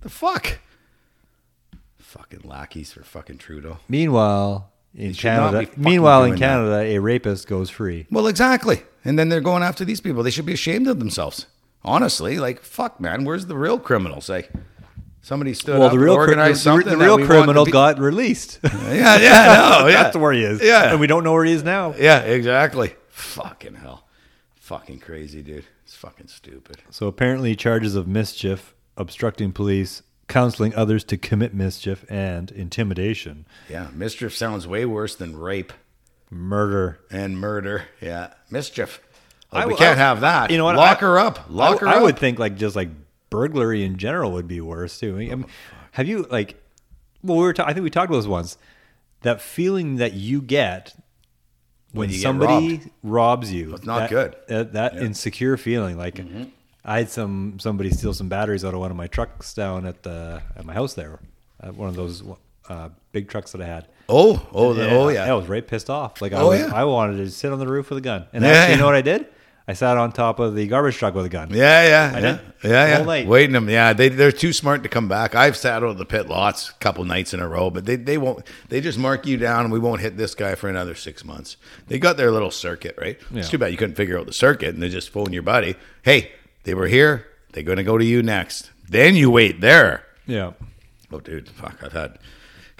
[0.00, 0.58] The fuck.
[2.12, 3.78] Fucking lackeys for fucking Trudeau.
[3.88, 6.46] Meanwhile, in Canada, meanwhile in doing that.
[6.46, 8.06] Canada, a rapist goes free.
[8.10, 8.82] Well, exactly.
[9.02, 10.22] And then they're going after these people.
[10.22, 11.46] They should be ashamed of themselves.
[11.82, 13.24] Honestly, like fuck, man.
[13.24, 14.28] Where's the real criminals?
[14.28, 14.50] Like
[15.22, 16.98] somebody stood Well, up the real, organized the, something.
[16.98, 18.60] the real criminal be- got released.
[18.72, 20.02] Yeah, yeah, no, yeah.
[20.02, 20.62] That's where he is.
[20.62, 20.90] Yeah.
[20.90, 21.94] and we don't know where he is now.
[21.98, 22.94] Yeah, exactly.
[23.08, 24.06] Fucking hell.
[24.56, 25.64] fucking crazy, dude.
[25.84, 26.82] It's fucking stupid.
[26.90, 33.88] So apparently, charges of mischief, obstructing police, counseling others to commit mischief, and intimidation, Yeah,
[33.92, 35.72] mischief sounds way worse than rape
[36.30, 37.00] murder.
[37.10, 37.84] and murder.
[38.00, 39.00] Yeah, mischief.
[39.52, 40.50] Like, I we can't I- have that.
[40.50, 41.44] you know what, Lock I- her up.
[41.48, 42.88] Lock her I, I would think like just like
[43.30, 45.14] burglary in general would be worse too.
[45.14, 45.50] I mean, oh,
[45.92, 46.56] have you like?
[47.22, 47.52] Well, we were.
[47.52, 48.56] Ta- I think we talked about this once.
[49.20, 50.94] That feeling that you get
[51.92, 53.74] when, you get somebody robs you.
[53.74, 54.36] It's not that, good.
[54.48, 56.44] That, that insecure feeling, like mm-hmm.
[56.84, 60.02] I had some somebody steal some batteries out of one of my trucks down at
[60.02, 61.18] the at my house there,
[61.60, 62.22] at one of those
[62.68, 63.86] uh, big trucks that I had.
[64.08, 65.24] Oh, oh, the, oh, yeah.
[65.24, 66.20] I was right pissed off.
[66.20, 66.72] Like I, Oh, was, yeah.
[66.74, 68.26] I wanted to sit on the roof with a gun.
[68.32, 69.26] And Yeah, actually, you know what I did?
[69.66, 71.50] I sat on top of the garbage truck with a gun.
[71.50, 72.40] Yeah, yeah, I yeah, did.
[72.64, 73.04] yeah, yeah.
[73.04, 73.26] Night.
[73.28, 73.70] Waiting them.
[73.70, 75.36] Yeah, they they're too smart to come back.
[75.36, 77.94] I've sat out at the pit lots a couple nights in a row, but they
[77.94, 78.44] they won't.
[78.70, 81.56] They just mark you down, and we won't hit this guy for another six months.
[81.86, 83.18] They got their little circuit, right?
[83.30, 83.38] Yeah.
[83.38, 85.76] It's too bad you couldn't figure out the circuit, and they just phone your buddy.
[86.02, 86.32] Hey,
[86.64, 87.26] they were here.
[87.52, 88.70] They're going to go to you next.
[88.88, 90.04] Then you wait there.
[90.26, 90.52] Yeah.
[91.10, 91.82] Oh, dude, fuck!
[91.82, 92.18] I've had.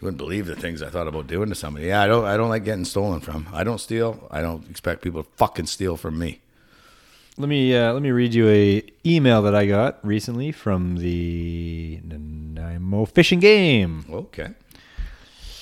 [0.00, 1.86] You wouldn't believe the things I thought about doing to somebody.
[1.86, 2.24] Yeah, I don't.
[2.24, 3.48] I don't like getting stolen from.
[3.52, 4.26] I don't steal.
[4.30, 6.40] I don't expect people to fucking steal from me.
[7.38, 12.00] Let me uh, let me read you a email that I got recently from the
[12.04, 14.04] Nanaimo Fishing Game.
[14.10, 14.48] Okay.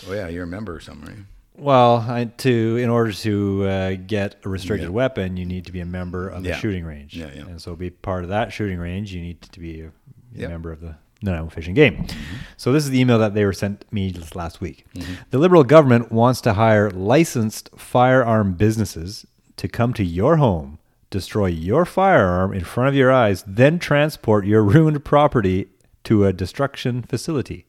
[0.09, 1.25] Oh yeah, you're a member or something, right?
[1.61, 5.81] Well, I, to in order to uh, get a restricted weapon, you need to be
[5.81, 6.57] a member of the Yeah.
[6.57, 7.15] shooting range.
[7.17, 7.43] Yeah, yeah.
[7.43, 9.93] And so, be part of that shooting range, you need to be a,
[10.33, 10.49] Yep.
[10.51, 11.97] member of the Nanaimo Fishing Game.
[12.05, 12.37] Mm-hmm.
[12.57, 14.87] So, this is the email that they were sent me just last week.
[15.31, 20.79] The Liberal government wants to hire licensed firearm businesses to come to your home,
[21.11, 25.67] destroy your firearm in front of your eyes, then transport your ruined property
[26.05, 27.67] to a destruction facility.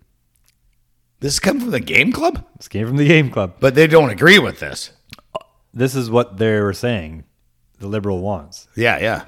[1.22, 3.54] This come from the game club, This came from the Game Club.
[3.60, 4.92] but they don't agree with this.
[5.74, 7.24] this is what they were saying
[7.80, 9.26] the liberal wants Yeah, yeah,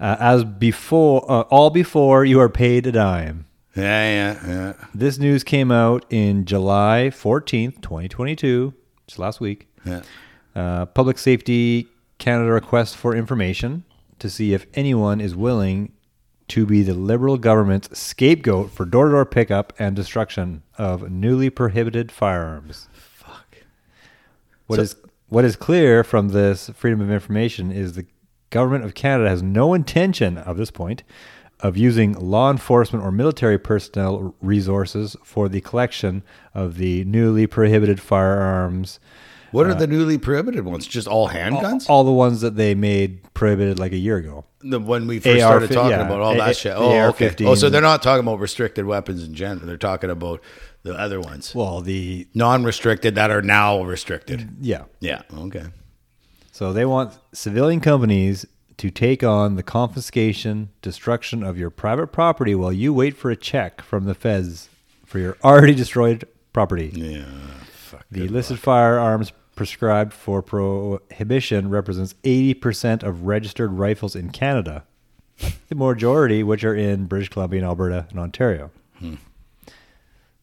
[0.00, 3.46] uh, as before uh, all before you are paid a dime
[3.76, 4.72] yeah, yeah, yeah.
[4.94, 8.74] this news came out in july 14th 2022
[9.06, 10.02] just last week yeah.
[10.54, 11.86] uh, public safety
[12.18, 13.84] canada request for information
[14.18, 15.92] to see if anyone is willing
[16.48, 22.88] to be the liberal government's scapegoat for door-to-door pickup and destruction of newly prohibited firearms
[22.92, 23.58] Fuck.
[24.66, 24.96] What So- is
[25.28, 28.06] what is clear from this freedom of information is the
[28.48, 31.02] government of Canada has no intention of this point
[31.60, 36.22] of using law enforcement or military personnel resources for the collection
[36.54, 39.00] of the newly prohibited firearms,
[39.50, 40.86] What are uh, the newly prohibited ones?
[40.86, 41.88] Just all handguns?
[41.88, 44.44] all the ones that they made prohibited like a year ago.
[44.60, 46.72] the when we first AR started talking yeah, about all A- that A- shit.
[46.76, 47.34] Oh, okay.
[47.44, 49.66] Oh, so they're not talking about restricted weapons in general.
[49.66, 50.42] They're talking about
[50.82, 54.48] the other ones, Well, the non-restricted that are now restricted.
[54.60, 54.84] yeah.
[55.00, 55.22] Yeah.
[55.36, 55.64] Okay.
[56.52, 58.46] So they want civilian companies
[58.78, 63.36] to take on the confiscation, destruction of your private property while you wait for a
[63.36, 64.68] check from the feds
[65.04, 66.90] for your already destroyed property.
[66.94, 67.24] Yeah.
[68.10, 74.84] The listed firearms prescribed for prohibition represents 80% of registered rifles in Canada,
[75.68, 78.70] the majority which are in British Columbia and Alberta and Ontario.
[78.98, 79.16] Hmm.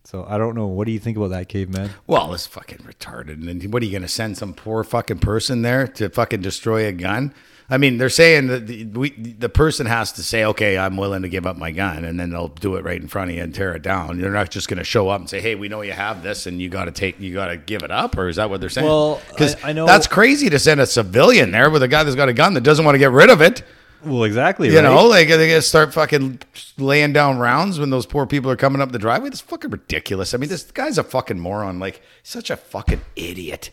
[0.03, 0.67] So I don't know.
[0.67, 1.89] What do you think about that, caveman?
[2.05, 3.49] Well, it's fucking retarded.
[3.49, 6.85] And what are you going to send some poor fucking person there to fucking destroy
[6.85, 7.33] a gun?
[7.67, 11.23] I mean, they're saying that the, we, the person has to say, okay, I'm willing
[11.23, 12.05] to give up my gun.
[12.05, 14.19] And then they'll do it right in front of you and tear it down.
[14.21, 16.45] They're not just going to show up and say, hey, we know you have this
[16.45, 18.17] and you got to take, you got to give it up.
[18.19, 18.85] Or is that what they're saying?
[18.85, 22.03] Well, because I- I know- that's crazy to send a civilian there with a guy
[22.03, 23.63] that's got a gun that doesn't want to get rid of it.
[24.03, 24.69] Well, exactly.
[24.69, 24.83] You right?
[24.83, 26.39] know, like they gonna start fucking
[26.77, 29.29] laying down rounds when those poor people are coming up the driveway.
[29.29, 30.35] That's fucking ridiculous.
[30.35, 31.79] I mean, this guy's a fucking moron.
[31.79, 33.71] Like, such a fucking idiot.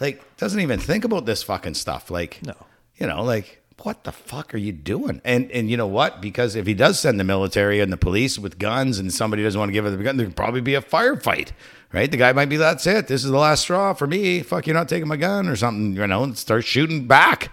[0.00, 2.10] Like, doesn't even think about this fucking stuff.
[2.10, 2.54] Like, No.
[2.96, 5.20] You know, like, what the fuck are you doing?
[5.24, 6.20] And and you know what?
[6.20, 9.58] Because if he does send the military and the police with guns, and somebody doesn't
[9.58, 11.50] want to give it the gun, there'd probably be a firefight.
[11.92, 12.10] Right?
[12.10, 13.06] The guy might be, that's it.
[13.06, 14.42] This is the last straw for me.
[14.42, 15.94] Fuck, you're not taking my gun or something.
[15.94, 17.52] You know, and start shooting back.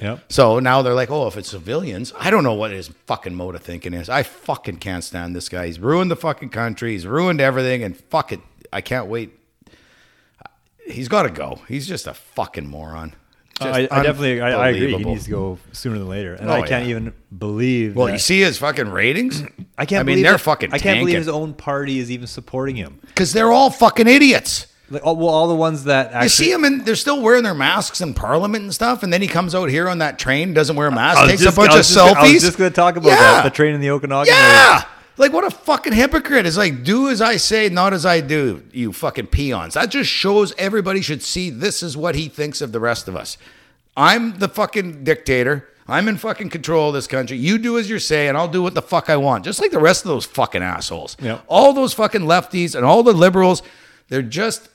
[0.00, 0.32] Yep.
[0.32, 3.54] So now they're like, oh, if it's civilians, I don't know what his fucking mode
[3.54, 4.08] of thinking is.
[4.08, 5.66] I fucking can't stand this guy.
[5.66, 6.92] He's ruined the fucking country.
[6.92, 7.82] He's ruined everything.
[7.82, 8.40] And fuck it.
[8.72, 9.38] I can't wait.
[10.86, 11.60] He's got to go.
[11.68, 13.14] He's just a fucking moron.
[13.70, 14.96] I, I definitely, I, I agree.
[14.96, 16.90] He needs to go sooner than later, and Oh, I can't yeah.
[16.96, 17.96] even believe.
[17.96, 19.42] Well, that- you see his fucking ratings?
[19.78, 20.00] I can't.
[20.00, 22.98] I mean, they're that- fucking I can't believe his own party is even supporting him.
[23.02, 24.66] Because they're all fucking idiots.
[24.90, 27.54] Like, well, all the ones that actually You see him and they're still wearing their
[27.54, 30.76] masks in Parliament and stuff, and then he comes out here on that train, doesn't
[30.76, 32.28] wear a mask, takes just- a bunch of was just gonna- selfies.
[32.28, 33.16] I was just going to talk about Yeah.
[33.16, 33.44] that.
[33.44, 34.34] The train in the Okanagan.
[34.34, 34.82] Yeah.
[35.18, 36.46] Like what a fucking hypocrite.
[36.46, 39.74] It's like do as I say, not as I do, you fucking peons.
[39.74, 43.16] That just shows everybody should see this is what he thinks of the rest of
[43.16, 43.36] us.
[43.96, 45.68] I'm the fucking dictator.
[45.88, 47.36] I'm in fucking control of this country.
[47.36, 49.44] You do as you say, and I'll do what the fuck I want.
[49.44, 51.16] Just like the rest of those fucking assholes.
[51.20, 51.44] Yep.
[51.48, 53.62] All those fucking lefties and all the liberals,
[54.08, 54.68] they're just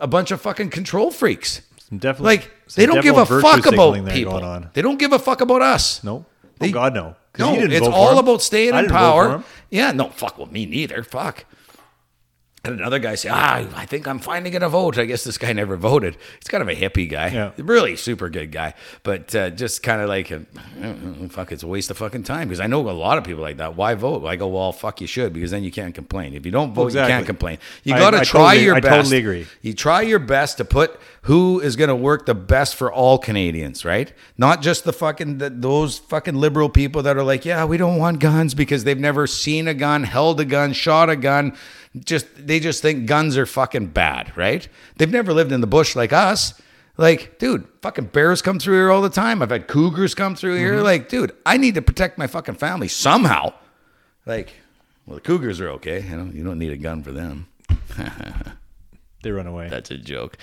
[0.00, 1.60] a bunch of fucking control freaks.
[1.88, 4.40] Some definitely, Like they don't give a fuck about people.
[4.72, 6.02] They don't give a fuck about us.
[6.02, 6.24] No,
[6.60, 7.16] Oh, they- oh God, no.
[7.38, 9.44] No, it's all about staying in didn't vote for power.
[9.70, 11.02] Yeah, no, fuck with me neither.
[11.04, 11.44] Fuck.
[12.62, 14.98] And another guy say, ah, I think I'm finally going to vote.
[14.98, 16.18] I guess this guy never voted.
[16.38, 17.28] He's kind of a hippie guy.
[17.28, 17.52] Yeah.
[17.56, 18.74] Really super good guy.
[19.02, 20.40] But uh, just kind of like, uh,
[21.30, 22.48] fuck, it's a waste of fucking time.
[22.48, 23.76] Because I know a lot of people like that.
[23.76, 24.26] Why vote?
[24.26, 25.32] I go, well, fuck, you should.
[25.32, 26.34] Because then you can't complain.
[26.34, 27.56] If you don't vote, you can't complain.
[27.82, 28.86] You got to try totally- your best.
[28.86, 29.46] I totally agree.
[29.62, 33.18] You try your best to put who is going to work the best for all
[33.18, 34.12] Canadians, right?
[34.38, 37.98] Not just the fucking the, those fucking liberal people that are like, yeah, we don't
[37.98, 41.56] want guns because they've never seen a gun, held a gun, shot a gun.
[41.98, 44.68] Just they just think guns are fucking bad, right?
[44.96, 46.54] They've never lived in the bush like us.
[46.96, 49.42] Like, dude, fucking bears come through here all the time.
[49.42, 50.74] I've had cougars come through here.
[50.74, 50.84] Mm-hmm.
[50.84, 53.54] Like, dude, I need to protect my fucking family somehow.
[54.26, 54.52] Like,
[55.06, 56.02] well, the cougars are okay.
[56.02, 57.48] You know, you don't need a gun for them.
[59.22, 59.68] They run away.
[59.68, 60.38] That's a joke.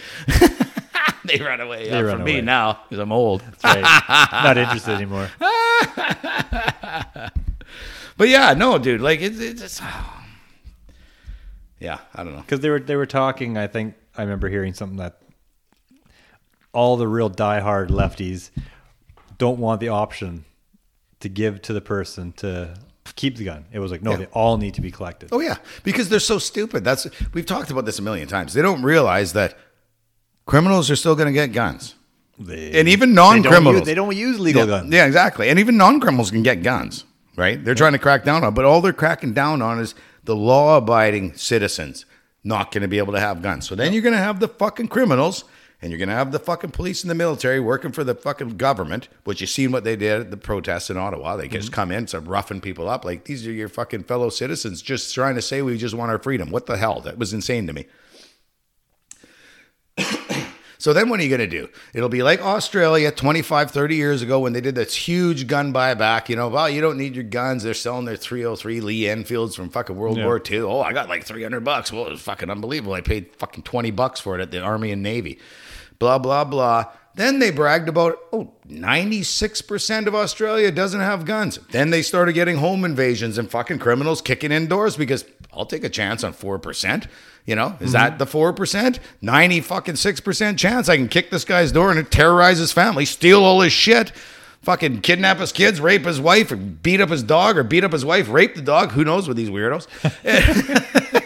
[1.26, 1.90] they run away.
[1.90, 3.44] They run from me now because I'm old.
[3.64, 3.82] Right.
[4.32, 5.30] Not interested anymore.
[8.18, 9.00] But yeah, no, dude.
[9.00, 9.84] Like it's, it's just,
[11.80, 12.00] yeah.
[12.14, 12.42] I don't know.
[12.42, 13.58] Because they were they were talking.
[13.58, 15.20] I think I remember hearing something that
[16.74, 18.52] all the real diehard lefties
[19.38, 20.46] don't want the option
[21.20, 22.76] to give to the person to
[23.16, 23.66] keep the gun.
[23.72, 24.18] It was like no, Yeah.
[24.18, 25.30] they all need to be collected.
[25.32, 26.84] Oh yeah, because they're so stupid.
[26.84, 28.54] That's we've talked about this a million times.
[28.54, 29.58] They don't realize that
[30.46, 31.96] criminals are still going to get guns,
[32.40, 33.76] They, and even they don't non-criminals.
[33.80, 34.94] use- They don't use legal yeah, guns.
[34.94, 35.50] Yeah, exactly.
[35.50, 37.04] And even non-criminals can get guns,
[37.36, 37.64] right?
[37.64, 39.96] They're trying to crack down on, but all they're cracking down on is
[40.28, 42.06] the law-abiding citizens
[42.44, 43.68] not going to be able to have guns.
[43.68, 45.46] So then you're going to have the fucking criminals,
[45.82, 48.58] and you're going to have the fucking police and the military working for the fucking
[48.58, 51.38] government, which you seen what they did at the protests in Ottawa.
[51.38, 51.76] They just mm-hmm.
[51.76, 53.06] come in, start roughing people up.
[53.06, 56.20] Like these are your fucking fellow citizens just trying to say we just want our
[56.20, 56.52] freedom.
[56.52, 57.02] What the hell?
[57.02, 57.86] That was insane to me.
[60.80, 61.70] So then what are you going to do?
[61.94, 66.30] It'll be like Australia 25, 30 years ago when they did this huge gun buyback.
[66.30, 67.64] You know, well, you don't need your guns.
[67.64, 70.26] They're selling their 303 Lee Enfields from fucking World Yeah.
[70.26, 70.60] War II.
[70.60, 71.92] Oh, I got like 300 bucks.
[71.92, 72.94] Well, it was fucking unbelievable.
[72.94, 75.40] I paid fucking 20 bucks for it at the Army and Navy.
[76.00, 76.86] Blah, blah, blah.
[77.16, 81.58] Then they bragged about, oh, 96% of Australia doesn't have guns.
[81.72, 85.26] Then they started getting home invasions and fucking criminals kicking in doors because
[85.58, 87.08] I'll take a chance on 4%.
[87.46, 89.00] You know, is that the 4%?
[89.22, 93.44] 90 fucking 6% chance I can kick this guy's door and terrorize his family, steal
[93.44, 94.12] all his shit,
[94.64, 97.94] fucking kidnap his kids, rape his wife, or beat up his dog, or beat up
[97.94, 98.92] his wife, rape the dog.
[98.92, 99.88] Who knows with these weirdos?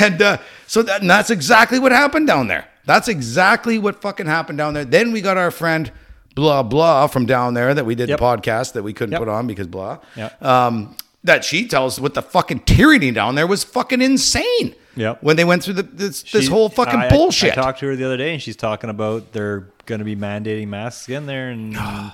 [0.00, 2.66] And uh, so that, and that's exactly what happened down there.
[2.86, 4.84] That's exactly what fucking happened down there.
[4.84, 5.92] Then we got our friend
[6.34, 8.18] blah blah from down there that we did Yep.
[8.18, 9.20] the podcast that we couldn't Yep.
[9.20, 9.98] put on because blah.
[10.16, 10.42] Yep.
[10.44, 10.96] Um,
[11.26, 14.74] that she tells with the fucking tyranny down there was fucking insane.
[14.96, 15.16] Yeah.
[15.20, 17.52] When they went through the, this, this whole fucking I- I- bullshit.
[17.52, 20.16] I, talked to her the other day, and she's talking about they're going to be
[20.16, 21.50] mandating masks in there.
[21.50, 22.12] And I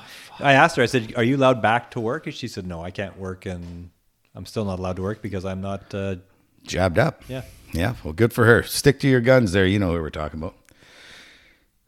[0.54, 2.90] asked her, I said, "Are you allowed back to work?" And she said, "No, I
[2.90, 3.90] can't work, and
[4.34, 6.16] I'm still not allowed to work because I'm not." Uh,
[6.64, 7.22] Jabbed up.
[7.28, 7.42] yeah,
[7.72, 8.62] Yeah, well, good for her.
[8.62, 9.66] Stick to your guns there.
[9.66, 10.54] You know who we're talking about.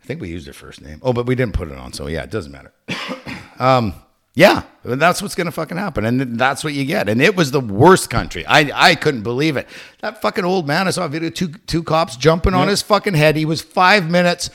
[0.02, 1.00] I think we used her first name.
[1.02, 2.72] Oh, but we didn't put it on, so yeah, it doesn't matter.
[3.58, 3.94] um,
[4.34, 7.08] yeah, that's what's gonna fucking happen, and that's what you get.
[7.08, 8.44] And it was the worst country.
[8.46, 9.68] I I couldn't believe it.
[10.00, 10.88] That fucking old man.
[10.88, 11.30] I saw a video.
[11.30, 13.36] Two two cops jumping on his fucking head.
[13.36, 14.50] He was five minutes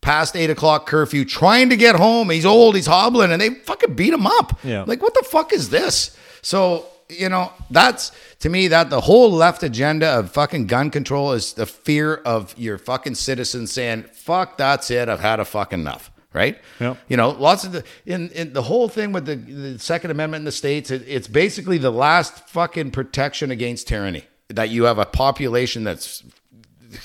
[0.00, 2.30] past eight o'clock curfew, trying to get home.
[2.30, 2.76] He's old.
[2.76, 4.60] He's hobbling, and they fucking beat him up.
[4.62, 4.84] Yeah.
[4.86, 6.16] like what the fuck is this?
[6.42, 11.32] So you know, that's to me that the whole left agenda of fucking gun control
[11.32, 15.08] is the fear of your fucking citizens saying, "Fuck, that's it.
[15.08, 16.58] I've had a fucking enough." Right?
[16.80, 16.98] Yep.
[17.08, 20.42] You know, lots of the in, in the whole thing with the, the Second Amendment
[20.42, 20.90] in the states.
[20.90, 26.24] It, it's basically the last fucking protection against tyranny that you have a population that's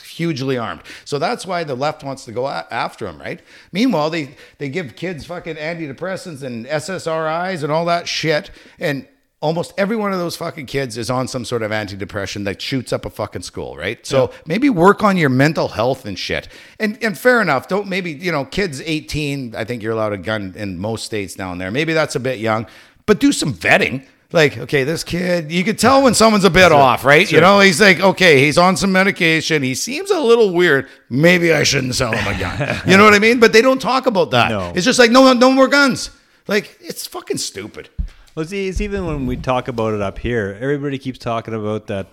[0.03, 0.81] hugely armed.
[1.05, 3.41] So that's why the left wants to go a- after them, right?
[3.71, 9.07] Meanwhile, they they give kids fucking antidepressants and SSRIs and all that shit, and
[9.41, 12.91] almost every one of those fucking kids is on some sort of antidepressant that shoots
[12.91, 14.05] up a fucking school, right?
[14.05, 16.47] So maybe work on your mental health and shit.
[16.79, 19.55] And and fair enough, don't maybe you know kids 18.
[19.55, 21.71] I think you're allowed a gun in most states down there.
[21.71, 22.67] Maybe that's a bit young,
[23.05, 24.05] but do some vetting.
[24.31, 27.31] Like, okay, this kid, you could tell when someone's a bit off, right?
[27.31, 29.63] You know, he's like, okay, he's on some medication.
[29.63, 30.87] He seems a little weird.
[31.09, 32.79] Maybe I shouldn't sell him a gun.
[32.87, 33.39] you know what I mean?
[33.39, 34.49] But they don't talk about that.
[34.51, 34.71] No.
[34.75, 36.11] It's just like, no, no more guns.
[36.47, 37.89] Like, it's fucking stupid.
[38.35, 41.87] Well, see, it's even when we talk about it up here, everybody keeps talking about
[41.87, 42.07] that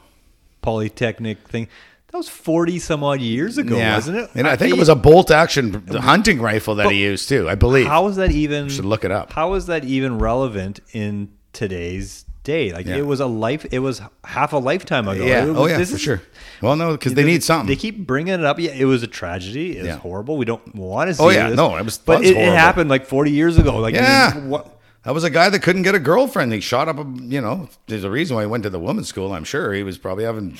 [0.62, 1.69] polytechnic thing.
[2.12, 3.95] That was forty some odd years ago, yeah.
[3.97, 4.31] wasn't it?
[4.35, 7.49] And I think it was a bolt action hunting rifle that he used too.
[7.49, 7.87] I believe.
[7.87, 8.69] How is that even?
[8.69, 9.33] should look it up.
[9.33, 12.73] How is that even relevant in today's day?
[12.73, 12.97] Like Yeah.
[12.97, 13.67] it was a life.
[13.71, 15.25] It was half a lifetime ago.
[15.25, 15.41] yeah.
[15.43, 16.23] Oh, was- Oh yeah, for is- sure.
[16.62, 17.67] Well, no, because they need something.
[17.69, 18.59] They keep bringing it up.
[18.59, 19.77] Yeah, it was a tragedy.
[19.77, 19.97] It's Yeah.
[19.99, 20.39] horrible.
[20.39, 21.37] We don't want to oh, see.
[21.37, 21.49] Oh, yeah.
[21.51, 21.57] this.
[21.57, 23.77] No, it was- But it, it happened like forty years ago.
[23.79, 24.33] Like, I Yeah.
[24.37, 24.76] mean, what?
[25.07, 26.52] That was a guy that couldn't get a girlfriend.
[26.52, 29.07] He shot up a, you know, there's a reason why he went to the women's
[29.07, 29.32] school.
[29.32, 30.59] I'm sure he was probably having,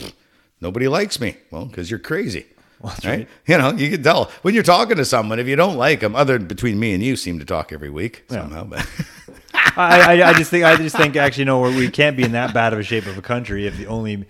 [0.61, 1.37] nobody likes me.
[1.51, 2.47] Well, because you're crazy.
[2.81, 3.19] that's right?
[3.19, 3.29] right.
[3.49, 6.15] You know, you can tell when you're talking to someone, if you don't like them,
[6.15, 8.63] other between me and you seem to talk every week somehow.
[8.63, 8.89] But
[9.77, 12.55] I, I, I just think I just think actually no, we can't be in that
[12.55, 14.27] bad of a shape of a country if the only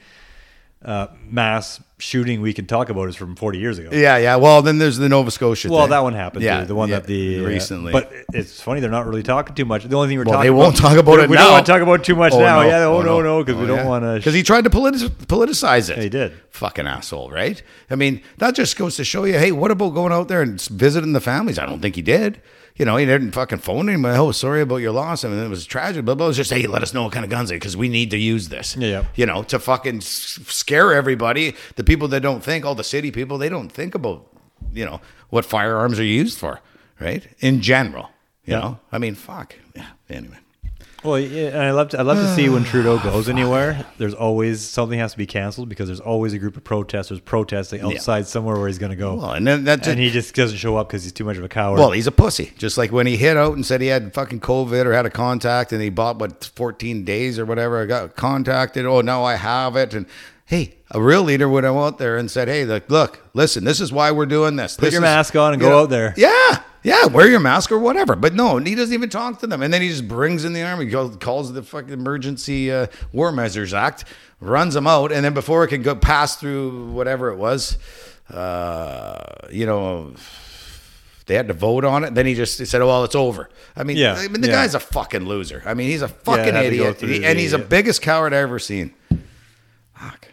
[0.85, 3.89] uh, mass shooting we can talk about is from 40 years ago.
[3.91, 4.37] yeah, yeah.
[4.37, 5.91] Well, then there's the Nova Scotia Well, thing.
[5.91, 6.45] that one happened.
[6.45, 6.67] Yeah, too.
[6.67, 7.91] the one yeah, that the uh, recently.
[7.93, 9.85] but it's funny they're not really talking too much.
[9.85, 11.45] The only thing we're Well, talking they won't about, talk about we, it We now.
[11.45, 12.61] don't want to talk about too much now.
[12.61, 13.87] Yeah, oh, no, no, because we Oh, don't yeah.
[13.89, 14.15] want to.
[14.17, 15.99] Because he tried to politi- politicize it.
[15.99, 16.35] He did.
[16.51, 17.63] Fucking asshole, right?
[17.91, 20.61] I mean, that just goes to show you, hey, what about going out there and
[20.61, 21.59] visiting the families?
[21.59, 22.41] I don't think he did.
[22.77, 24.05] You know, he didn't fucking phone him.
[24.05, 25.25] Oh, sorry about your loss.
[25.25, 26.05] I mean, it was tragic.
[26.05, 26.27] Blah, blah.
[26.27, 28.11] It was just, hey, let us know what kind of guns they because we need
[28.11, 28.77] to use this.
[28.77, 29.05] Yeah, yeah.
[29.15, 31.55] You know, to fucking scare everybody.
[31.77, 34.27] The people that don't think, all the city people, they don't think about,
[34.75, 35.01] you know,
[35.31, 36.61] what firearms are used for,
[37.01, 37.27] right?
[37.41, 38.11] In general.
[38.45, 38.61] You Yeah.
[38.61, 39.55] know, I mean, fuck.
[39.75, 39.87] Yeah.
[40.11, 40.37] Anyway.
[41.07, 43.87] Well, yeah, and I love to I love to see when Trudeau goes anywhere.
[43.99, 47.81] There's always something has to be canceled because there's always a group of protesters protesting
[47.81, 50.59] outside somewhere where he's going to go, Well, and then that and he just doesn't
[50.59, 51.79] show up because he's too much of a coward.
[51.79, 52.53] Well, he's a pussy.
[52.59, 55.11] Just like when he hit out and said he had fucking COVID or had a
[55.11, 57.81] contact and he bought what 14 days or whatever.
[57.83, 58.85] I got contacted.
[58.87, 59.95] Oh, now I have it.
[59.95, 60.07] And
[60.47, 63.81] hey, a real leader would have out there and said, "Hey, look, look, listen, this
[63.81, 64.77] is why we're doing this.
[64.77, 66.15] Put This your is- mask on and go know, out there.
[66.17, 68.15] Yeah, yeah, wear your mask or whatever.
[68.15, 69.61] But no, he doesn't even talk to them.
[69.61, 73.75] And then he just brings in the army, calls the fucking Emergency uh, War Measures
[73.75, 74.05] Act,
[74.41, 77.77] runs them out, and then before it can go pass through whatever it was,
[78.31, 79.19] uh,
[79.51, 80.15] you know
[81.27, 82.15] they had to vote on it.
[82.15, 84.47] Then he just he said, "Oh well, it's over." I mean, Yeah, I mean, the
[84.49, 84.55] yeah.
[84.55, 85.65] guy's a fucking loser.
[85.67, 88.95] I mean, he's a fucking go idiot, and he's the biggest coward I've ever seen.
[89.95, 90.26] Fuck,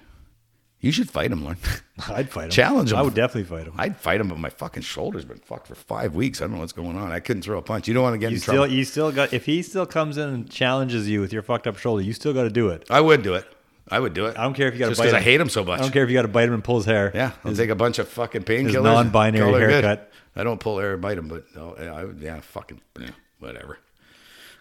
[0.84, 1.58] you should fight him, Lauren.
[2.10, 2.50] I'd fight him.
[2.52, 2.98] Challenge him.
[2.98, 3.74] I would definitely fight him.
[3.78, 6.42] I'd fight him, but my fucking shoulder's been fucked for five weeks.
[6.42, 7.12] I don't know what's going on.
[7.14, 7.88] I couldn't throw a punch.
[7.88, 8.74] You don't want to get You in still, trouble.
[8.74, 9.32] you still got.
[9.32, 12.34] If he still comes in and challenges you with your fucked up shoulder, you still
[12.34, 12.86] got to do it.
[12.90, 13.46] I would do it.
[13.88, 14.38] I would do it.
[14.38, 15.16] I don't care if you got to just bite him.
[15.16, 15.80] I hate him so much.
[15.80, 17.12] I don't care if you got to bite him and pull his hair.
[17.16, 18.84] Yeah, I'll take a bunch of fucking painkillers.
[18.84, 19.84] non-binary it good.
[19.84, 20.12] haircut.
[20.36, 23.12] I don't pull hair or bite him, but oh, no, I would, yeah, fucking yeah,
[23.40, 23.80] whatever.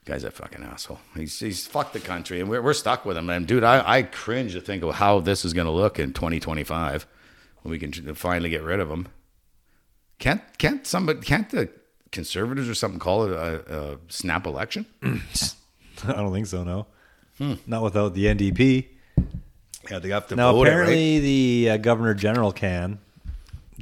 [0.04, 0.98] Guy's a fucking asshole.
[1.14, 3.30] He's he's fucked the country, and we're, we're stuck with him.
[3.30, 6.12] And dude, I, I cringe to think of how this is going to look in
[6.12, 7.06] 2025
[7.62, 9.06] when we can finally get rid of him.
[10.18, 11.68] Can't can't somebody can't the
[12.10, 14.86] conservatives or something call it a, a snap election?
[15.02, 16.64] I don't think so.
[16.64, 16.86] No,
[17.38, 17.54] Hmm.
[17.66, 18.86] not without the NDP.
[19.90, 20.78] Yeah, they have to Now vote it, right?
[20.82, 22.98] apparently the uh, governor general can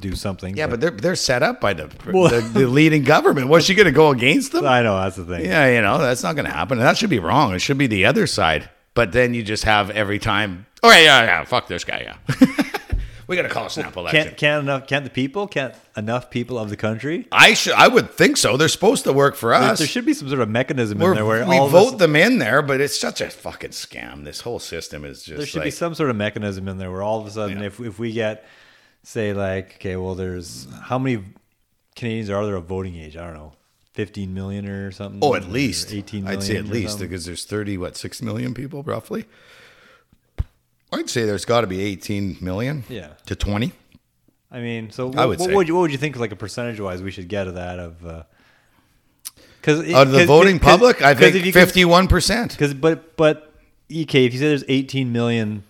[0.01, 0.57] do something.
[0.57, 3.49] Yeah, but they're they're set up by the Well- the, the leading government.
[3.49, 4.67] Was she going to go against them?
[4.67, 5.45] I know that's the thing.
[5.45, 6.79] Yeah, you know, that's not going to happen.
[6.79, 7.55] And that should be wrong.
[7.55, 8.69] It should be the other side.
[8.95, 12.47] But then you just have every time, oh, yeah, yeah, yeah fuck this guy, yeah.
[13.29, 14.25] we got to call a snap election.
[14.25, 17.29] Can't can't enough can't the people can't enough people of the country?
[17.31, 18.57] I should, I would think so.
[18.57, 19.79] They're supposed to work for us.
[19.79, 21.99] there should be some sort of mechanism We're- in there where we all vote us-
[22.01, 24.25] them in there, but it's such a fucking scam.
[24.25, 26.91] This whole system is just there should like, be some sort of mechanism in there
[26.91, 27.67] where all of a sudden Yeah.
[27.67, 28.45] if if we get
[29.03, 31.25] say like okay well there's how many
[31.97, 33.17] Canadians are there of voting age?
[33.17, 33.53] I don't know.
[33.95, 35.19] 15 million or something.
[35.23, 37.09] oh, at least 18 I'd say at least something.
[37.09, 39.25] because there's 30, what, 6 million people roughly?
[40.93, 43.15] I'd say there's got to be 18 million Yeah.
[43.27, 43.73] to 20.
[44.53, 46.37] I mean, so I what, would what would you what would you think like a
[46.37, 48.23] percentage wise we should get of that of uh
[49.67, 52.57] Out of the voting public, I think 51%.
[52.59, 53.53] Cuz but but
[53.89, 55.65] EK if you say there's 18 million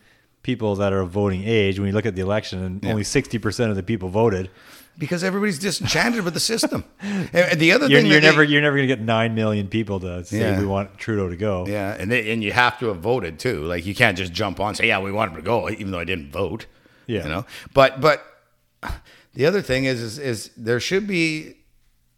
[0.50, 3.70] people that are of voting age when you look at the election and only 60%
[3.70, 4.50] of the people voted,
[4.98, 6.84] because everybody's disenchanted with the system.
[7.32, 9.34] And the other you're, thing you're that they- never you're never going to get 9
[9.34, 10.58] million people to say Yeah.
[10.60, 11.54] we want Trudeau to go.
[11.68, 13.58] yeah, and they, and you have to have voted too.
[13.72, 15.90] Like you can't just jump on and say, "Yeah, we want him to go," even
[15.92, 16.66] though I didn't vote.
[17.06, 17.22] Yeah.
[17.24, 17.44] you know.
[17.72, 18.18] But but
[19.34, 21.56] the other thing is is, is there should be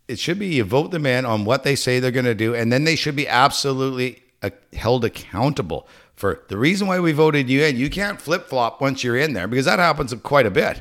[0.09, 2.55] it should be you vote them in on what they say they're going to do,
[2.55, 5.87] and then they should be absolutely uh, held accountable
[6.23, 7.77] for the reason why we voted you in.
[7.77, 10.81] You can't flip flop once you're in there because that happens quite a bit.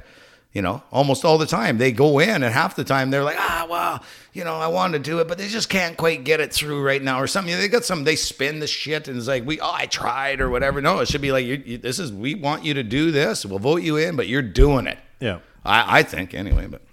[0.54, 3.40] You know, almost all the time they go in, and half the time they're like,
[3.40, 6.42] ah, well, you know, I wanted to do it, but they just can't quite get
[6.42, 7.58] it through right now, or something.
[7.58, 10.50] They got some, they spin the shit, and it's like, we, oh, I tried, or
[10.52, 10.80] whatever.
[10.80, 13.44] No, it should be like, you, you, this is, we want you to do this.
[13.44, 15.00] We'll vote you in, but you're doing it.
[15.20, 15.40] Yeah.
[15.66, 16.84] I, I think anyway, but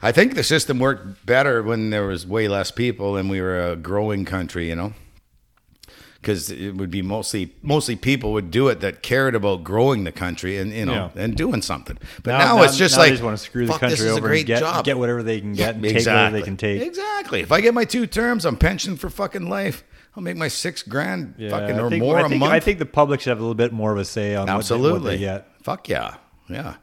[0.00, 3.72] I think the system worked better when there was way less people and we were
[3.72, 4.94] a growing country, you know.
[6.20, 10.12] Because it would be mostly mostly people would do it that cared about growing the
[10.12, 11.22] country and you know Yeah.
[11.22, 11.96] and doing something.
[12.22, 14.44] But now, it's just now like they just want to screw the country over and
[14.46, 14.84] get, job.
[14.84, 16.82] get whatever they can get and take whatever they can take.
[16.82, 17.40] Exactly.
[17.40, 19.84] If I get my two terms, I'm pensioned for fucking life.
[20.16, 22.52] I'll make my six grand Yeah, fucking or think, more I a think, month.
[22.52, 24.46] I think the public should have a little bit more of a say on what
[24.46, 24.92] they- Absolutely.
[25.00, 25.46] what they get.
[25.62, 26.14] Fuck yeah.
[26.48, 26.74] Yeah.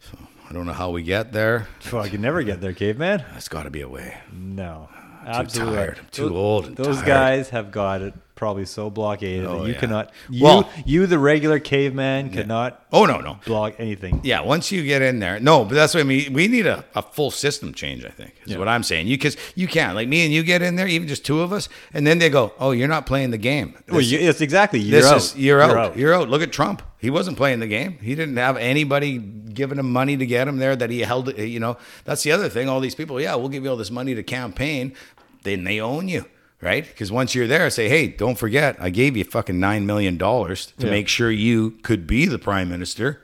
[0.00, 0.16] So
[0.48, 1.68] I don't know how we get there.
[1.92, 3.24] Well, I can never get there, caveman.
[3.32, 4.16] There's got to be a way.
[4.32, 4.88] No,
[5.26, 5.74] absolutely.
[5.76, 5.98] tired.
[5.98, 7.06] I'm too Those- old Those tired.
[7.06, 9.80] guys have got it probably so blockaded Oh, that you yeah.
[9.80, 10.12] cannot.
[10.30, 13.38] You, Well- you, the regular caveman, cannot Oh no, no.
[13.46, 14.20] block anything.
[14.22, 16.32] Yeah, once you get in there, no, but that's what I mean.
[16.32, 18.04] We need a, a full system change.
[18.04, 18.58] I think is Yeah.
[18.58, 19.08] what I'm saying.
[19.08, 21.52] You because you can't like me and you get in there, even just two of
[21.52, 24.78] us, and then they go, "Oh, you're not playing the game." Well, you, it's exactly.
[24.80, 25.16] You're this out.
[25.16, 25.96] is you're out.
[25.96, 26.28] You're out.
[26.28, 26.82] Look at Trump.
[26.98, 27.98] He wasn't playing the game.
[28.02, 30.76] He didn't have anybody giving him money to get him there.
[30.76, 31.36] That he held.
[31.38, 32.68] You know, that's the other thing.
[32.68, 34.94] All these people, yeah, we'll give you all this money to campaign.
[35.42, 36.24] Then they own you,
[36.60, 36.86] right?
[36.86, 40.16] Because once you're there, I say, hey, don't forget, I gave you fucking nine million
[40.16, 40.90] dollars to Yeah.
[40.92, 43.20] make sure you could be the prime minister.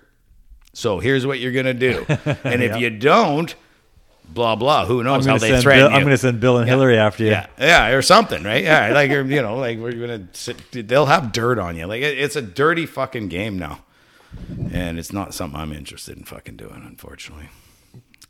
[0.74, 2.04] So here's what you're gonna do,
[2.44, 2.76] and if Yeah.
[2.78, 3.54] you don't,
[4.28, 4.86] blah blah.
[4.86, 5.96] Who knows how they threaten Bill, you?
[5.96, 7.30] I'm going to send Bill and Hillary after you.
[7.30, 8.64] Yeah, yeah, or something, right?
[8.64, 10.56] Yeah, like you know, like we're gonna sit.
[10.88, 11.84] They'll have dirt on you.
[11.86, 13.80] Like it, it's a dirty fucking game now,
[14.72, 16.82] and it's not something I'm interested in fucking doing.
[16.86, 17.50] Unfortunately,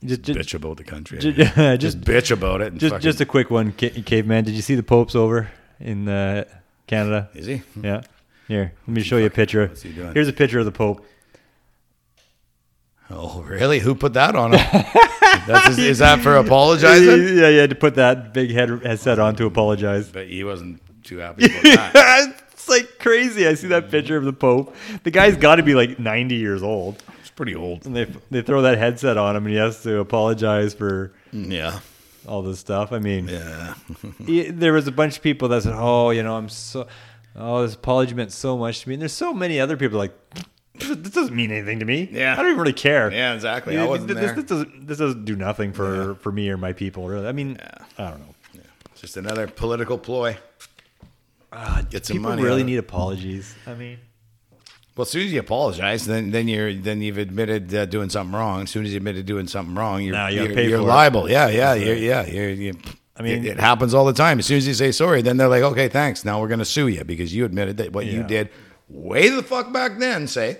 [0.05, 1.19] Just, just, bitch about the country.
[1.19, 2.75] ju- just, just, bitch about it.
[2.75, 4.45] Just, fucking, just a quick one, ca- caveman.
[4.45, 6.45] Did you see the Pope's over in uh,
[6.87, 7.29] Canada?
[7.35, 7.63] is he?
[7.81, 8.03] Yeah.
[8.49, 9.69] Here, let me show you a picture.
[9.69, 10.13] What's he doing?
[10.13, 11.07] Here's a picture of the Pope.
[13.11, 13.79] Oh, really?
[13.79, 14.61] Who put that on him?
[15.47, 17.09] That's his, is that for apologizing?
[17.39, 20.09] Yeah, you had to put that big head headset on to apologize.
[20.09, 22.43] But he wasn't too happy about that.
[22.53, 23.47] it's like crazy.
[23.47, 24.75] I see that picture of the Pope.
[25.03, 27.03] The guy's got to be like 90 years old.
[27.37, 27.87] Pretty old.
[27.87, 31.51] And they they throw that headset on him and he has to apologize for mm,
[31.51, 31.81] Yeah,
[32.27, 32.93] all this stuff.
[32.93, 33.75] I mean, yeah.
[34.27, 36.87] he- there was a bunch of people that said, "Oh, you know, I'm so
[37.35, 40.13] oh, this apology meant so much to me." And there's so many other people like
[40.75, 42.09] this doesn't mean anything to me.
[42.13, 42.33] Yeah.
[42.33, 43.11] I don't even really care.
[43.13, 43.77] Yeah, exactly.
[43.77, 44.35] I This- wasn't this, there.
[44.35, 47.09] This, doesn't this doesn't do nothing for for me or my people.
[47.09, 47.57] Really, I mean,
[47.99, 48.35] I don't know.
[48.93, 50.37] It's just another political ploy.
[51.53, 52.43] Ah, Get some People money.
[52.43, 53.55] really need apologies.
[53.67, 53.99] I mean,
[54.95, 58.35] Well, as soon as you apologize, then then you're then you've admitted uh, doing something
[58.39, 58.63] wrong.
[58.63, 60.85] As soon as you admitted doing something wrong, you're Now you gotta you're, you're for
[60.85, 60.89] it.
[60.89, 61.31] liable.
[61.31, 62.27] Yeah, yeah, you're, yeah.
[62.27, 62.75] You're, you
[63.17, 64.39] I mean- it, it happens all the time.
[64.39, 66.25] As soon as you say sorry, then they're like, okay, thanks.
[66.25, 68.51] Now we're going to sue you because you admitted that what you did
[68.89, 70.27] way the fuck back then.
[70.29, 70.59] Say,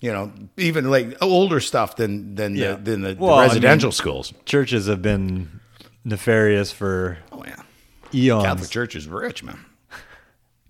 [0.00, 2.72] you know, even like older stuff than than Yeah.
[2.72, 4.32] the, than the, the Well, I residential mean- schools.
[4.44, 5.60] churches have been
[6.04, 7.62] nefarious for Oh yeah.
[8.12, 8.44] eons.
[8.44, 9.58] Catholic Church is rich, man.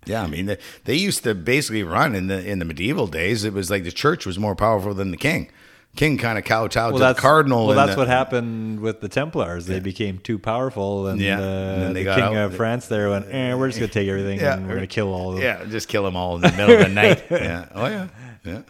[0.09, 3.43] Yeah, I mean they, they used to basically run in the in the medieval days.
[3.43, 5.49] It was like the church was more powerful than the king.
[5.95, 7.65] King kind of kowtowed to the cardinal.
[7.65, 9.65] Well, that's the- what happened with the Templars.
[9.65, 11.43] They became too powerful, and, Yeah, uh,
[11.87, 12.35] and the king out.
[12.35, 14.53] of France there went, eh, "We're just gonna take everything, Yeah.
[14.53, 16.75] and we're gonna kill all of them." Yeah, just kill them all in the middle
[16.75, 17.23] of the night.
[17.31, 17.65] Yeah.
[17.73, 18.07] Oh yeah.
[18.45, 18.61] Yeah.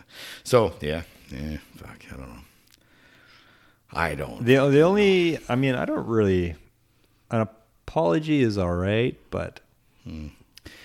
[0.45, 1.01] So yeah.
[1.29, 1.57] Yeah.
[1.75, 1.99] Fuck.
[2.11, 2.41] I don't know.
[3.91, 4.45] I don't.
[4.45, 6.55] The the only, I mean, I don't really.
[7.31, 9.59] An apology is all right, but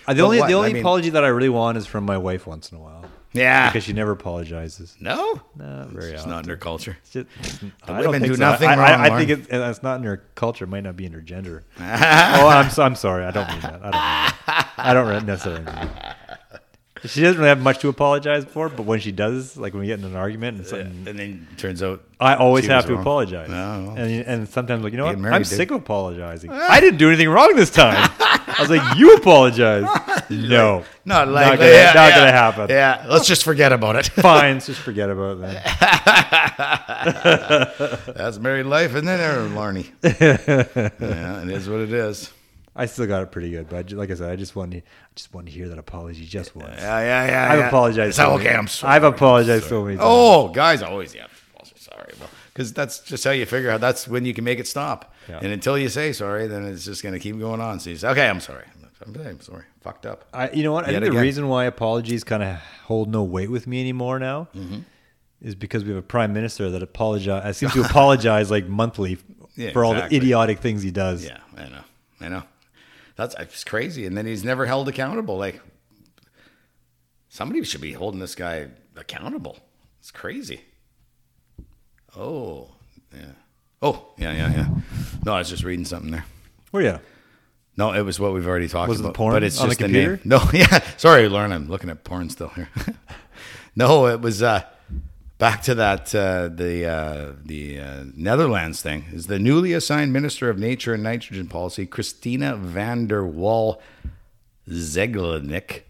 [0.07, 0.49] uh, the only what?
[0.49, 2.79] the I only mean- apology that I really want is from my wife once in
[2.79, 3.69] a while Yeah.
[3.71, 4.97] because she never apologizes.
[5.01, 5.41] no.
[5.57, 6.31] no, very It's often.
[6.31, 6.97] not in their culture.
[7.11, 7.27] Just-
[7.87, 8.41] I women do so.
[8.41, 10.65] nothing I, wrong, I, I think it, it's not in their culture.
[10.65, 11.65] It might not be in their gender.
[11.81, 13.25] oh, I'm so, I'm sorry.
[13.25, 13.81] I don't mean that.
[13.83, 13.93] I don't.
[13.93, 13.93] Mean
[14.47, 14.75] that.
[14.77, 16.19] I don't necessarily mean that.
[17.07, 19.87] She doesn't really have much to apologize for, but when she does, like when we
[19.89, 22.85] get in an argument and something, And then it turns out I always she have
[22.85, 23.03] was to wrong.
[23.03, 23.49] apologize.
[23.51, 25.49] No, and and sometimes like you know what, get married, I'm dude.
[25.49, 26.51] sick of apologizing.
[26.51, 26.67] Ah.
[26.71, 28.11] I didn't do anything wrong this time.
[28.21, 29.83] I was like, you apologize.
[30.31, 32.17] No, not gonna, yeah, not yeah.
[32.17, 32.67] gonna happen.
[32.71, 33.05] Yeah.
[33.09, 34.07] Let's just forget about it.
[34.07, 35.65] Fine, let's just forget about that.
[38.17, 39.91] That's married life, isn't it, there, Larney?
[41.01, 42.33] yeah, it is what it is.
[42.77, 45.33] I still got it pretty good, but like I said, I just wanted, I just
[45.33, 46.75] wanted to hear that apology just once.
[46.81, 47.53] Yeah, yeah, yeah.
[47.53, 47.69] I've yeah.
[47.69, 48.09] apologized.
[48.09, 48.45] It's so okay.
[48.45, 48.93] many- I'm sorry.
[48.95, 50.07] I've apologized so many times.
[50.09, 51.27] Oh, guys, always yeah.
[51.57, 52.13] also Sorry,
[52.53, 53.81] because that's just how you figure out.
[53.81, 55.13] That's when you can make it stop.
[55.29, 55.39] Yeah.
[55.43, 57.79] And until you say sorry, then it's just going to keep going on.
[57.81, 58.65] So you say, okay, I'm sorry.
[59.07, 59.65] I'm, I'm sorry.
[59.83, 60.25] Fucked up.
[60.33, 60.87] I, you know what?
[60.89, 64.19] I Yet think the reason why apologies kind of hold no weight with me anymore
[64.19, 64.79] now Mm-hmm.
[65.43, 67.57] is because we have a prime minister that apologize.
[67.59, 69.19] seems to apologize like monthly
[69.57, 71.25] Yeah, for all the idiotic things he does.
[71.25, 71.81] Yeah, I know.
[72.21, 72.43] I know.
[73.17, 74.07] That's it's crazy.
[74.07, 75.37] And then he's never held accountable.
[75.37, 75.61] Like
[77.29, 79.59] somebody should be holding this guy accountable.
[80.01, 80.61] It's crazy.
[82.17, 82.69] Oh,
[83.13, 83.33] yeah.
[83.83, 84.69] Oh, yeah, yeah, yeah.
[85.25, 86.25] No, I was just reading something there.
[86.73, 86.99] Well, yeah.
[87.77, 89.15] No, it was what we've already talked Was it about.
[89.15, 90.21] porn but it's on just the, name.
[90.25, 90.79] No, yeah.
[90.97, 91.53] Sorry, Lauren.
[91.53, 92.69] I'm looking at porn still here.
[93.77, 94.63] no, it was uh,
[95.39, 99.07] back to that uh, the uh, the uh, Netherlands thing.
[99.13, 103.81] Is the newly assigned Minister of Nature and Nitrogen Policy, Christina van der Wal,
[104.69, 105.83] Zeglenick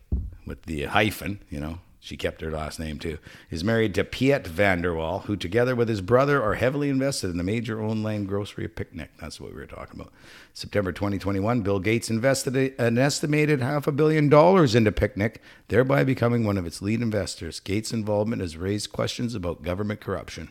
[0.46, 3.16] with the hyphen, you know, she kept her last name too,
[3.48, 7.30] is married to Piet van der Wal, who together with his brother are heavily invested
[7.30, 9.10] in the major online grocery Picnic.
[9.18, 10.12] That's what we were talking about.
[10.52, 16.44] September 2021, Bill Gates invested an estimated half a billion dollars into Picnic, thereby becoming
[16.44, 17.58] one of its lead investors.
[17.58, 20.50] Gates' involvement has raised questions about government corruption.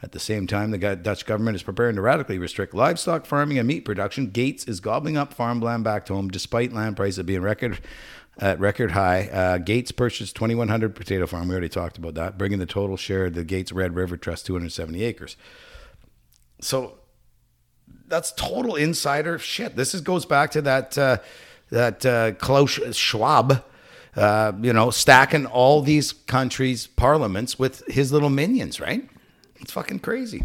[0.00, 3.66] At the same time, the Dutch government is preparing to radically restrict livestock farming and
[3.66, 4.30] meat production.
[4.30, 7.80] Gates is gobbling up farmland back to home, despite land prices being record
[8.38, 9.28] at record high.
[9.28, 11.48] Uh, Gates purchased 2,100 potato farm.
[11.48, 14.46] We already talked about that, bringing the total share of the Gates Red River Trust
[14.46, 15.36] 270 acres.
[16.60, 16.98] So
[18.06, 19.76] that's total insider shit.
[19.76, 21.18] This is goes back to that uh,
[21.70, 23.64] that uh, Klaus Schwab,
[24.16, 29.08] uh, you know, stacking all these countries' parliaments with his little minions, right?
[29.56, 30.44] It's fucking crazy.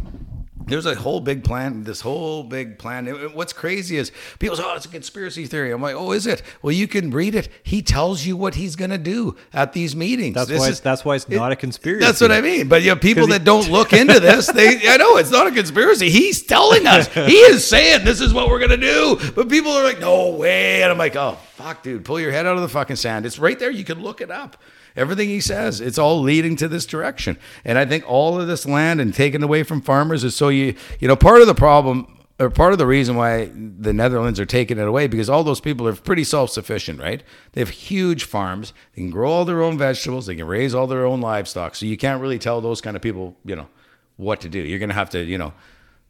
[0.70, 1.84] There's a whole big plan.
[1.84, 3.08] This whole big plan.
[3.08, 6.12] It- it- What's crazy is people say, "Oh, it's a conspiracy theory." I'm like, "Oh,
[6.12, 7.50] is it?" Well, you can read it.
[7.64, 10.36] He tells you what he's going to do at these meetings.
[10.36, 10.66] That's This why.
[10.66, 12.06] is- It's, that's why it's not a conspiracy.
[12.06, 12.68] that's what I mean.
[12.68, 15.32] But you know, people 'Cause he- that don't look into this, they I know it's
[15.32, 16.10] not a conspiracy.
[16.10, 17.08] He's telling us.
[17.14, 19.18] He is saying this is what we're gonna do.
[19.36, 20.82] But people are like, no way.
[20.84, 23.26] And I'm like, oh fuck, dude, pull your head out of the fucking sand.
[23.26, 23.70] It's right there.
[23.72, 24.58] You can look it up.
[24.96, 27.38] Everything he says, it's all leading to this direction.
[27.64, 30.76] And I think all of this land and taken away from farmers is so you
[31.00, 34.46] you know, part of the problem or part of the reason why the Netherlands are
[34.46, 37.22] taking it away because all those people are pretty self-sufficient, right?
[37.52, 38.74] They have huge farms.
[38.96, 40.26] They can grow all their own vegetables.
[40.26, 41.76] They can raise all their own livestock.
[41.76, 43.68] So you can't really tell those kind of people, you know,
[44.16, 44.60] what to do.
[44.60, 45.54] You're going to have to, you know,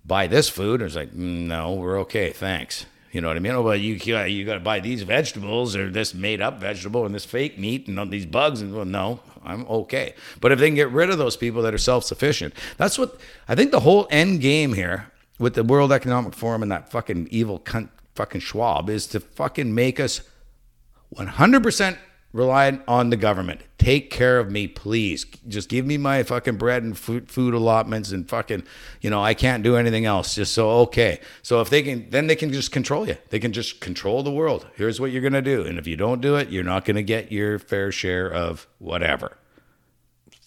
[0.06, 0.82] buy this food.
[0.82, 2.86] It's like, "Mm, no, we're okay, thanks.
[3.12, 3.54] You know what I mean?
[3.54, 7.16] Oh, well, you you got to buy these vegetables or this made up vegetable and
[7.16, 8.62] this fake meat and these bugs.
[8.62, 10.14] And well, no, I'm okay.
[10.40, 13.20] But if they can get rid of those people that are self sufficient, that's what
[13.48, 17.30] I think the whole end game here with the World Economic Forum and that fucking
[17.32, 20.22] evil cunt, fucking Schwab is to fucking make us
[21.16, 21.98] 100%
[22.32, 23.62] reliant on the government.
[23.78, 25.26] Take care of me, please.
[25.48, 28.64] Just give me my fucking bread and food, food allotments and fucking,
[29.02, 30.36] you know, I can't do anything else.
[30.36, 31.20] Just so, okay.
[31.42, 33.18] So if they can, then they can just control you.
[33.30, 34.68] They can just control the world.
[34.76, 35.64] Here's what you're going to do.
[35.64, 38.68] And if you don't do it, you're not going to get your fair share of
[38.78, 39.38] whatever.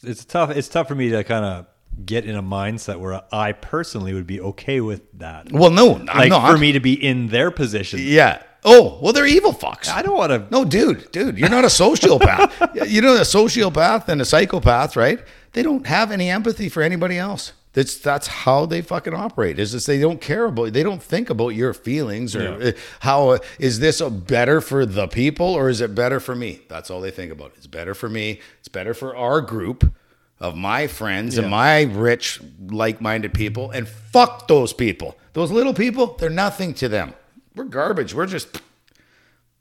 [0.03, 0.51] It's tough.
[0.51, 1.67] It's tough for me to kind of
[2.05, 5.53] get in a mindset where I personally would be okay with that.
[5.53, 6.51] Well, no, I'm like not.
[6.51, 8.01] for me to be in their position.
[8.03, 8.43] Yeah.
[8.65, 9.89] Oh, well, they're evil fucks.
[9.89, 10.47] I don't want to.
[10.51, 12.75] No, dude, dude, you're not a sociopath.
[12.91, 15.21] you know, a sociopath and a psychopath, right?
[15.53, 17.53] They don't have any empathy for anybody else.
[17.75, 19.59] That's that's how they fucking operate.
[19.59, 20.75] Is just they don't care about.
[20.75, 22.69] They don't think about your feelings or Yeah.
[22.69, 26.35] uh, how uh, is this a better for the people or is it better for
[26.37, 26.61] me?
[26.69, 27.53] That's all they think about.
[27.57, 28.41] It's better for me.
[28.61, 29.91] It's better for our group
[30.39, 33.71] of my friends and my rich, like-minded people.
[33.71, 35.17] And fuck those people.
[35.33, 37.15] Those little people, they're nothing to them.
[37.55, 38.15] We're garbage.
[38.15, 38.61] We're just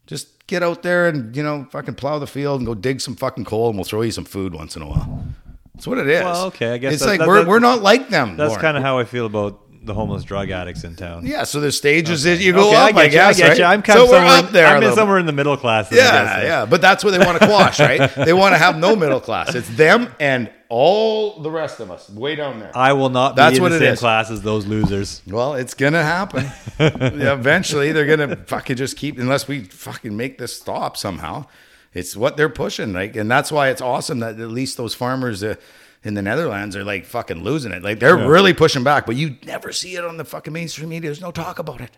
[0.06, 3.16] just get out there and you know fucking plow the field and go dig some
[3.16, 5.26] fucking coal and we'll throw you some food once in a while.
[5.74, 6.22] That's what it is.
[6.24, 8.36] Well, okay, I guess it's that- like that- we're that- we're not like them.
[8.36, 11.26] That's kind of how I feel about the homeless drug addicts in town.
[11.26, 11.44] yeah.
[11.44, 12.94] So there's stages that you go Okay, up.
[12.96, 13.20] I I, get you.
[13.20, 13.36] I guess.
[13.38, 13.58] get right?
[13.58, 13.64] you.
[13.64, 14.66] I'm kind so of somewhere, up there.
[14.66, 15.90] I'm in somewhere in the middle class.
[15.90, 18.10] Yeah, guess, yeah, but that's what they want to quash, right?
[18.14, 19.54] They want to have no middle class.
[19.54, 22.70] It's them and all the rest of us way down there.
[22.74, 23.98] I will not be That's in what the it same is.
[24.00, 25.20] class as those losers.
[25.26, 26.44] Well, it's gonna happen.
[26.80, 31.46] yeah, eventually, they're gonna fucking just keep unless we fucking make this stop somehow.
[31.94, 35.42] It's what they're pushing, like, and that's why it's awesome that at least those farmers
[35.44, 35.56] uh,
[36.04, 37.82] in the Netherlands are like fucking losing it.
[37.82, 41.08] Like they're really pushing back, but you never see it on the fucking mainstream media.
[41.08, 41.90] There's no talk about it.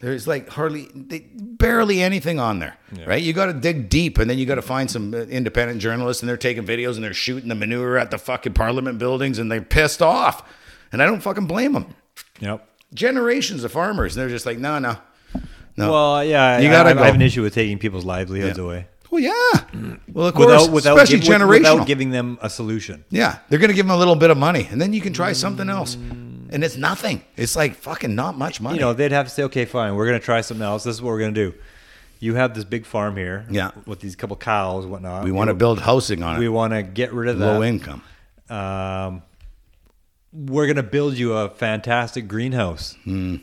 [0.00, 2.76] There's like hardly, they, barely anything on there,
[3.06, 3.22] right?
[3.22, 6.22] You got to dig deep, and then you got to find some uh, independent journalists,
[6.22, 9.52] and they're taking videos and they're shooting the manure at the fucking parliament buildings, and
[9.52, 10.42] they're pissed off,
[10.90, 11.94] and I don't fucking blame them
[12.40, 12.66] Yep.
[12.92, 14.16] generations of farmers.
[14.16, 14.96] and They're just like, no, no,
[15.76, 15.92] no.
[15.92, 18.64] Well, yeah, You gotta I, I have an issue with taking people's livelihoods Yeah.
[18.64, 19.96] away well, yeah.
[20.12, 21.74] Well, of course, without without, especially give- generational.
[21.74, 23.04] without giving them a solution.
[23.10, 25.32] yeah, they're gonna give them a little bit of money, and then you can try
[25.32, 27.22] something else, and it's nothing.
[27.36, 28.76] It's like fucking not much money.
[28.76, 30.84] You know, they'd have to say, okay, fine, we're going to try something else.
[30.84, 31.54] This is what we're going to do.
[32.20, 33.70] You have this big farm here, Yeah.
[33.86, 35.24] with these couple cows, and whatnot.
[35.24, 36.38] we want to build housing on it.
[36.38, 37.46] We want to get rid of that.
[37.46, 38.02] low income.
[38.50, 39.22] um,
[40.32, 43.36] we're going to build you a fantastic greenhouse uh,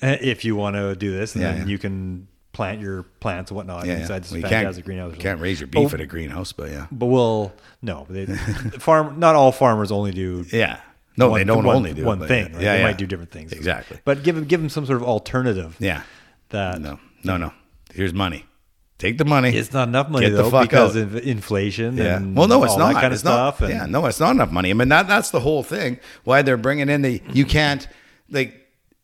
[0.00, 1.46] if you want to do this, and Hmm.
[1.46, 1.72] Yeah, then yeah.
[1.72, 5.12] you can plant your plants and whatnot Yeah, inside this Well, fantastic greenhouse.
[5.12, 8.26] you can't raise your beef But- at a greenhouse, but yeah, But we'll no, they,
[8.78, 9.18] farm.
[9.18, 10.44] Not all farmers only do.
[10.52, 10.80] yeah.
[11.16, 12.48] No, one- they don't one- only do one thing.
[12.50, 12.62] Yeah, right?
[12.62, 12.84] yeah, they yeah.
[12.86, 13.52] might do different things.
[13.52, 13.98] Exactly.
[14.04, 15.76] But give them give them some sort of alternative.
[15.78, 16.02] Yeah.
[16.50, 17.52] That No, no, no.
[17.94, 18.46] Here's money.
[18.98, 19.56] Take the money.
[19.56, 21.02] it's not enough money Get the though fuck because out.
[21.02, 21.96] of inflation.
[21.96, 22.16] Yeah.
[22.18, 22.94] And Well, no, it's all not.
[22.94, 23.60] that kind it's of stuff.
[23.62, 23.86] Not, yeah.
[23.86, 24.70] No, it's not enough money.
[24.70, 25.98] I mean, that that's the whole thing.
[26.24, 27.86] Why they're bringing in the you can't
[28.30, 28.54] like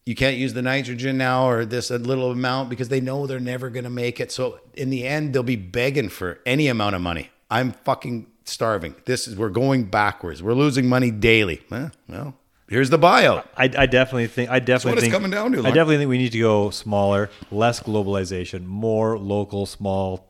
[0.06, 3.40] you can't use the nitrogen now or this a little amount because they know they're
[3.40, 4.30] never going to make it.
[4.30, 7.30] So in the end, they'll be begging for any amount of money.
[7.50, 8.94] I'm fucking starving.
[9.04, 10.42] This is we're going backwards.
[10.42, 11.60] We're losing money daily.
[11.72, 12.34] Eh, well,
[12.68, 13.46] here's the buyout.
[13.56, 16.32] I, I definitely think I definitely think coming down to, I definitely think we need
[16.32, 20.28] to go smaller, less globalization, more local, small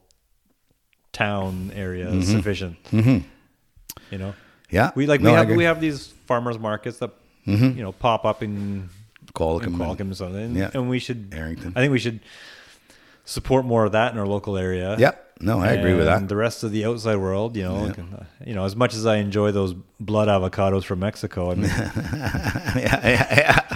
[1.12, 2.82] town areas sufficient.
[2.84, 3.26] Mm-hmm.
[4.10, 4.34] You know,
[4.70, 5.46] Yeah, we like No, we have.
[5.48, 5.56] Mm-hmm.
[5.56, 7.10] we have these farmers markets that
[7.44, 8.88] you know pop up in,
[9.36, 10.70] Qualicum and- Qualicum and something, Yeah.
[10.74, 11.72] and we should Errington.
[11.76, 12.20] I think we should
[13.24, 14.96] support more of that in our local area.
[14.98, 15.22] Yep.
[15.38, 16.26] No, I agree with that.
[16.28, 19.16] The rest of the outside world, you know, uh, you know, as much as I
[19.16, 23.66] enjoy those blood avocados from Mexico, I mean, yeah, yeah,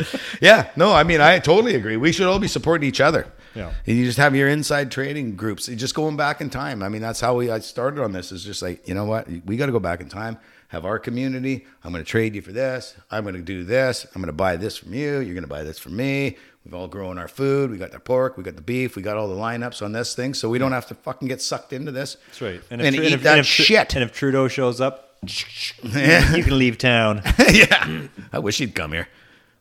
[0.00, 0.08] yeah.
[0.42, 1.96] yeah, no, I mean, I totally agree.
[1.96, 3.26] We should all be supporting each other.
[3.54, 3.72] Yeah.
[3.86, 5.66] And you just have your inside trading groups.
[5.68, 6.82] Just going back in time.
[6.82, 8.30] I mean, that's how we I started on this.
[8.30, 9.26] Is just like, you know what?
[9.46, 10.36] We got to go back in time.
[10.68, 11.66] Have our community.
[11.84, 12.96] I'm going to trade you for this.
[13.10, 14.04] I'm going to do this.
[14.14, 15.20] I'm going to buy this from you.
[15.20, 16.36] You're going to buy this from me.
[16.64, 17.70] We've all grown our food.
[17.70, 18.36] We got the pork.
[18.36, 18.96] We got the beef.
[18.96, 21.40] We got all the lineups on this thing, so we don't have to fucking get
[21.40, 22.16] sucked into this.
[22.26, 22.60] that's right.
[22.70, 23.94] And, Tru- eat if- that if shit.
[23.94, 27.22] And if Trudeau shows up, you can leave town.
[27.52, 29.08] yeah, I wish he'd come here.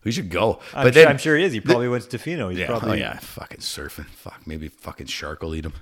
[0.04, 0.60] We should go.
[0.74, 1.54] I'm, sure, I'm sure he is.
[1.54, 2.50] He probably went to Tofino.
[2.52, 2.66] He's Yeah.
[2.72, 3.18] Oh probably oh yeah.
[3.20, 4.06] Fucking surfing.
[4.08, 4.42] Fuck.
[4.46, 5.74] Maybe fucking shark will eat him.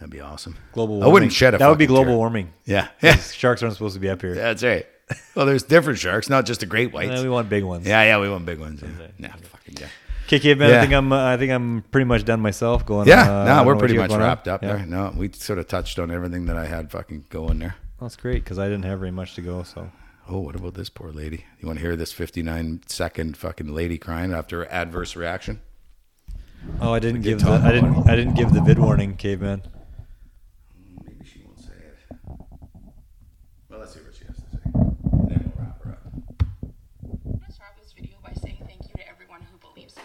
[0.00, 0.56] That'd be awesome.
[0.72, 0.96] global.
[0.96, 1.08] warming.
[1.08, 1.58] I wouldn't shed a.
[1.58, 2.16] That would be global tear.
[2.16, 2.52] warming.
[2.64, 2.88] Yeah.
[3.00, 3.16] Yeah.
[3.16, 4.34] Sharks aren't supposed to be up here.
[4.34, 4.86] That's right.
[5.34, 7.20] Well, there's different sharks, not just the great whites.
[7.20, 7.86] Uh, we want big ones.
[7.86, 8.82] yeah, yeah, we want big ones.
[8.82, 9.86] Yeah, Nah, fucking yeah.
[10.26, 10.70] Okay, man.
[10.70, 10.78] Yeah.
[10.78, 11.12] I think I'm.
[11.12, 12.84] Uh, I think I'm pretty much done myself.
[12.86, 13.06] Going.
[13.06, 14.26] Yeah, uh, no, we're pretty much going on.
[14.26, 14.76] wrapped up Yeah.
[14.76, 14.86] there.
[14.86, 17.76] No, we sort of touched on everything that I had fucking going there.
[18.00, 19.62] That's great because I didn't have very much to go.
[19.62, 19.90] So
[20.28, 21.44] Oh, what about this poor lady?
[21.60, 25.60] You want to hear this 59 second fucking lady crying after adverse reaction?
[26.80, 29.62] Oh, I didn't give the I didn't I didn't give the vid warning, caveman.
[31.06, 32.18] Maybe she won't say it.
[33.68, 34.60] Well, let's see what she has to say.
[34.64, 36.02] And then we'll wrap her up.
[36.12, 40.02] I'm gonna start off this video by saying thank you to everyone who believes me.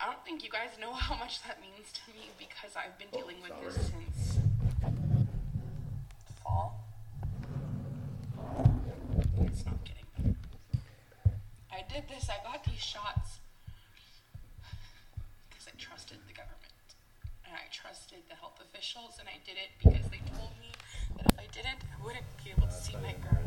[0.00, 3.08] I don't think you guys know how much that means to me because I've been
[3.08, 4.36] dealing with this since
[6.44, 6.84] fall.
[9.40, 10.36] It's not getting better.
[11.72, 13.40] I did this, I got these shots
[15.48, 16.88] because I trusted the government
[17.46, 20.68] and I trusted the health officials and I did it because they told me
[21.16, 23.40] that if I didn't, I wouldn't be able to see my girl.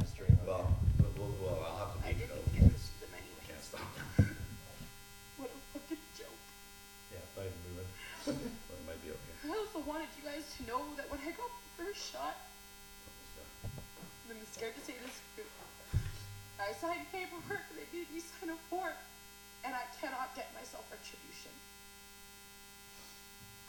[0.47, 0.74] Well,
[10.57, 12.37] to know that when I got the first shot,
[14.29, 15.45] I'm scared to say this, but
[16.59, 18.93] I signed paperwork they made me sign a form,
[19.63, 21.51] and I cannot get myself retribution.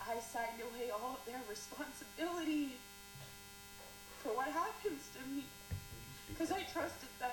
[0.00, 2.76] I signed away all of their responsibility
[4.22, 5.44] for what happens to me
[6.28, 7.30] because I trusted them.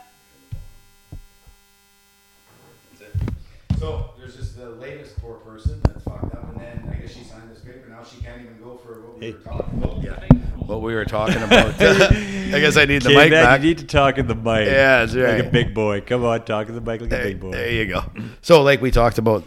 [3.84, 7.24] So there's just the latest poor person that's fucked up, and then I guess she
[7.26, 7.90] signed this paper.
[7.90, 9.32] Now she can't even go for what we Hey.
[9.34, 10.02] were talking about.
[10.02, 10.20] Yeah,
[10.66, 11.74] what we were talking about.
[11.82, 13.60] I guess I need the Caveman, mic back.
[13.62, 14.68] you need to talk in the mic.
[14.68, 16.00] Yeah, that's Like a big boy.
[16.00, 17.52] Come on, talk in the mic like a big boy.
[17.52, 18.04] there you go.
[18.42, 19.44] So, like we talked about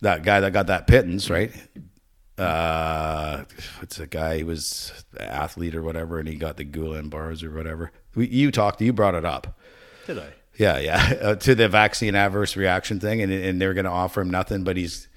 [0.00, 1.52] that guy that got that pittance, right?
[2.38, 3.44] Uh,
[3.80, 4.38] what's the guy?
[4.38, 7.92] He was an athlete or whatever, and he got the Guillain-Barré's or whatever.
[8.14, 9.58] We, you talked, you brought it up.
[10.06, 10.32] Did I?
[10.56, 14.20] Yeah, yeah, uh, to the vaccine adverse reaction thing, and and they're going to offer
[14.20, 15.08] him nothing, but he's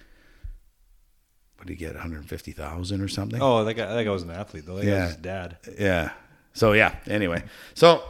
[1.57, 1.93] what did he get?
[1.93, 3.41] One hundred fifty thousand or something.
[3.41, 4.75] Oh, that guy, that guy was an athlete though.
[4.77, 5.01] That Yeah.
[5.05, 5.57] was his dad.
[5.79, 6.11] Yeah.
[6.53, 6.95] So yeah.
[7.07, 7.43] Anyway,
[7.75, 8.03] so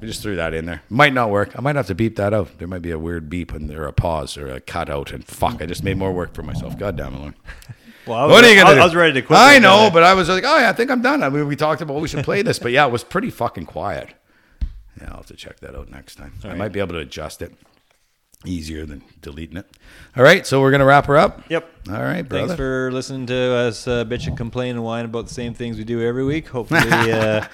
[0.00, 0.82] we just threw that in there.
[0.90, 1.56] Might not work.
[1.58, 2.58] I might have to beep that out.
[2.58, 5.12] There might be a weird beep and there a pause or a cutout.
[5.12, 6.78] And fuck, I just made more work for myself.
[6.78, 7.34] God damn it, Lauren.
[8.06, 8.80] Well, I was, What are you gonna I, do?
[8.82, 9.36] I was ready to quit.
[9.36, 11.24] I know, but I was like, oh yeah, I think I'm done.
[11.24, 13.66] I mean, we talked about we should play this, but yeah, it was pretty fucking
[13.66, 14.14] quiet.
[15.00, 16.32] Yeah, I'll have to check that out next time.
[16.44, 16.56] I right.
[16.56, 17.52] might be able to adjust it
[18.44, 19.66] easier than deleting it.
[20.16, 21.42] All right, so we're gonna wrap her up.
[21.48, 21.70] Yep.
[21.88, 22.46] All right, brother.
[22.48, 25.78] Thanks for listening to us uh, bitch and complain and whine about the same things
[25.78, 26.48] we do every week.
[26.48, 26.80] Hopefully,
[27.12, 27.44] uh,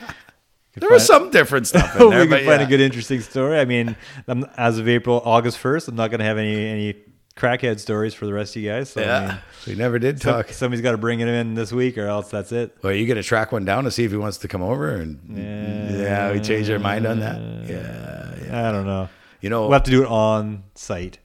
[0.74, 2.66] there was some different stuff in there, we can find yeah.
[2.66, 3.58] a good, interesting story.
[3.58, 6.94] I mean, I'm, as of April, August first, I'm not going to have any any
[7.36, 8.90] crackhead stories for the rest of you guys.
[8.90, 10.48] So, I Yeah, mean, we never did some- talk.
[10.52, 12.76] somebody's got to bring it in this week, or else that's it.
[12.82, 14.90] Well, you got to track one down to see if he wants to come over?
[14.90, 17.38] And yeah, we changed our mind on that.
[17.68, 18.68] Yeah, yeah.
[18.68, 19.08] I don't know.
[19.40, 21.18] You know, We'll have to do it on site.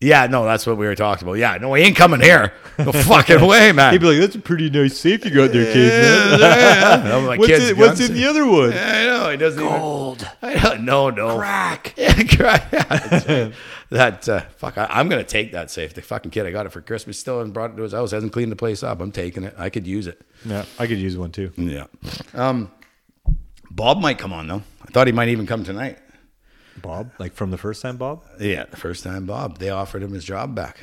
[0.00, 1.34] Yeah, no, that's what we were talking about.
[1.38, 2.52] Yeah, no, he ain't coming here.
[2.78, 3.92] No fucking way, man.
[3.92, 7.16] He'd be like, "That's a pretty nice safe you got there, Yeah, kid." yeah.
[7.16, 8.72] I'm like, what's, kids' in, what's in the other one?
[8.72, 10.20] Yeah, I know he doesn't Gold.
[10.42, 10.58] even.
[10.58, 11.94] I don't, no, no crack.
[11.98, 12.68] Yeah, crack.
[12.72, 13.50] Yeah,
[13.90, 14.76] that uh, fuck.
[14.76, 15.94] I, I'm gonna take that safe.
[15.94, 18.10] The fucking kid I got it for Christmas still hasn't brought it to his house.
[18.10, 19.00] Hasn't cleaned the place up.
[19.00, 19.54] I'm taking it.
[19.56, 20.20] I could use it.
[20.44, 21.52] Yeah, I could use one too.
[21.56, 21.86] Yeah.
[22.34, 22.70] Um,
[23.70, 24.62] Bob might come on though.
[24.82, 25.98] I thought he might even come tonight.
[26.82, 28.22] Bob, like from the first time, Bob.
[28.40, 30.78] Yeah, the first time Bob, they offered him his job back.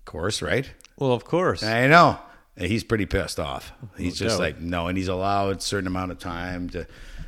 [0.00, 0.70] Of course, right?
[0.98, 1.62] Well, of course.
[1.62, 2.18] I know.
[2.56, 3.72] He's pretty pissed off.
[3.96, 4.42] He's No just doubt.
[4.44, 6.86] like, no, and he's allowed a certain amount of time to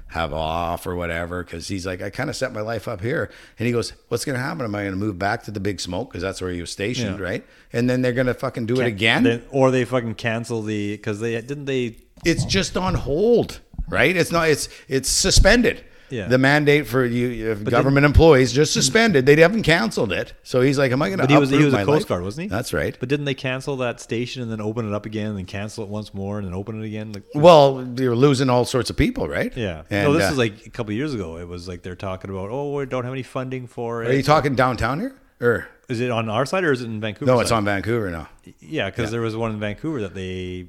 [0.08, 3.30] have off or whatever because he's like, I kind of set my life up here.
[3.56, 4.64] And he goes, What's going to happen?
[4.64, 6.72] Am I going to move back to the big smoke because that's where he was
[6.72, 7.24] stationed, Yeah.
[7.24, 7.46] right?
[7.72, 9.22] And then they're going to fucking do it again.
[9.22, 11.98] Then- or they fucking cancel the because they didn't they.
[12.24, 14.16] it's just on hold, right?
[14.16, 14.48] It's not.
[14.48, 15.84] It's it's suspended.
[16.10, 16.26] Yeah.
[16.28, 19.26] The mandate for you government employees just suspended.
[19.26, 20.32] They haven't canceled it.
[20.42, 22.22] So he's like, "Am I going to?" But he was he was a Coast Guard,
[22.22, 22.48] wasn't he?
[22.48, 22.96] That's right.
[22.98, 25.84] But didn't they cancel that station and then open it up again and then cancel
[25.84, 27.12] it once more and then open it again?
[27.12, 29.56] Like, Well, you're losing all sorts of people, right?
[29.56, 29.82] yeah.
[29.90, 31.36] And, no, this uh, is like a couple years ago.
[31.38, 34.10] It was like they're talking about, oh, we don't have any funding for it.
[34.10, 35.14] Are you talking downtown here?
[35.40, 37.30] Or Is it on our side or is it in Vancouver?
[37.32, 37.40] no?
[37.40, 37.56] It's side?
[37.56, 38.28] on Vancouver now.
[38.60, 40.66] Yeah, because there was one in Vancouver that they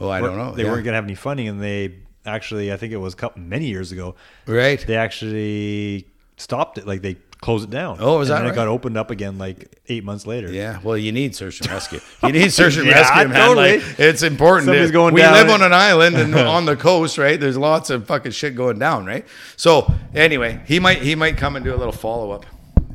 [0.00, 0.52] Oh, I don't know.
[0.52, 0.70] they Yeah.
[0.70, 1.94] weren't going to have any funding, and they
[2.26, 4.14] actually, I think it was a couple many years ago,
[4.46, 4.84] right.
[4.86, 6.06] they actually
[6.36, 6.86] stopped it.
[6.86, 7.96] Like they closed it down.
[8.00, 8.52] Oh, is and that then right?
[8.52, 10.50] it got opened up again like eight months later.
[10.50, 12.00] Yeah, well, you need search and rescue.
[12.22, 13.48] You need search and Yeah, rescue, man.
[13.48, 13.78] totally.
[13.80, 14.66] Like, it's important.
[14.66, 15.32] Somebody's going we down.
[15.34, 17.38] live on an island and on the coast, right?
[17.40, 19.26] There's lots of fucking shit going down, right?
[19.56, 22.46] So anyway, he might he might come and do a little follow up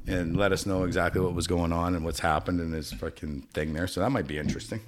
[0.08, 3.42] and let us know exactly what was going on and what's happened in his fucking
[3.54, 3.88] thing there.
[3.88, 4.80] So that might be interesting.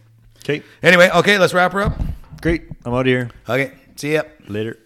[0.45, 1.99] Okay, Anyway, okay, let's wrap her up.
[2.41, 2.63] great.
[2.85, 3.29] I'm out of here.
[3.49, 4.23] Okay, see ya.
[4.47, 4.77] Later.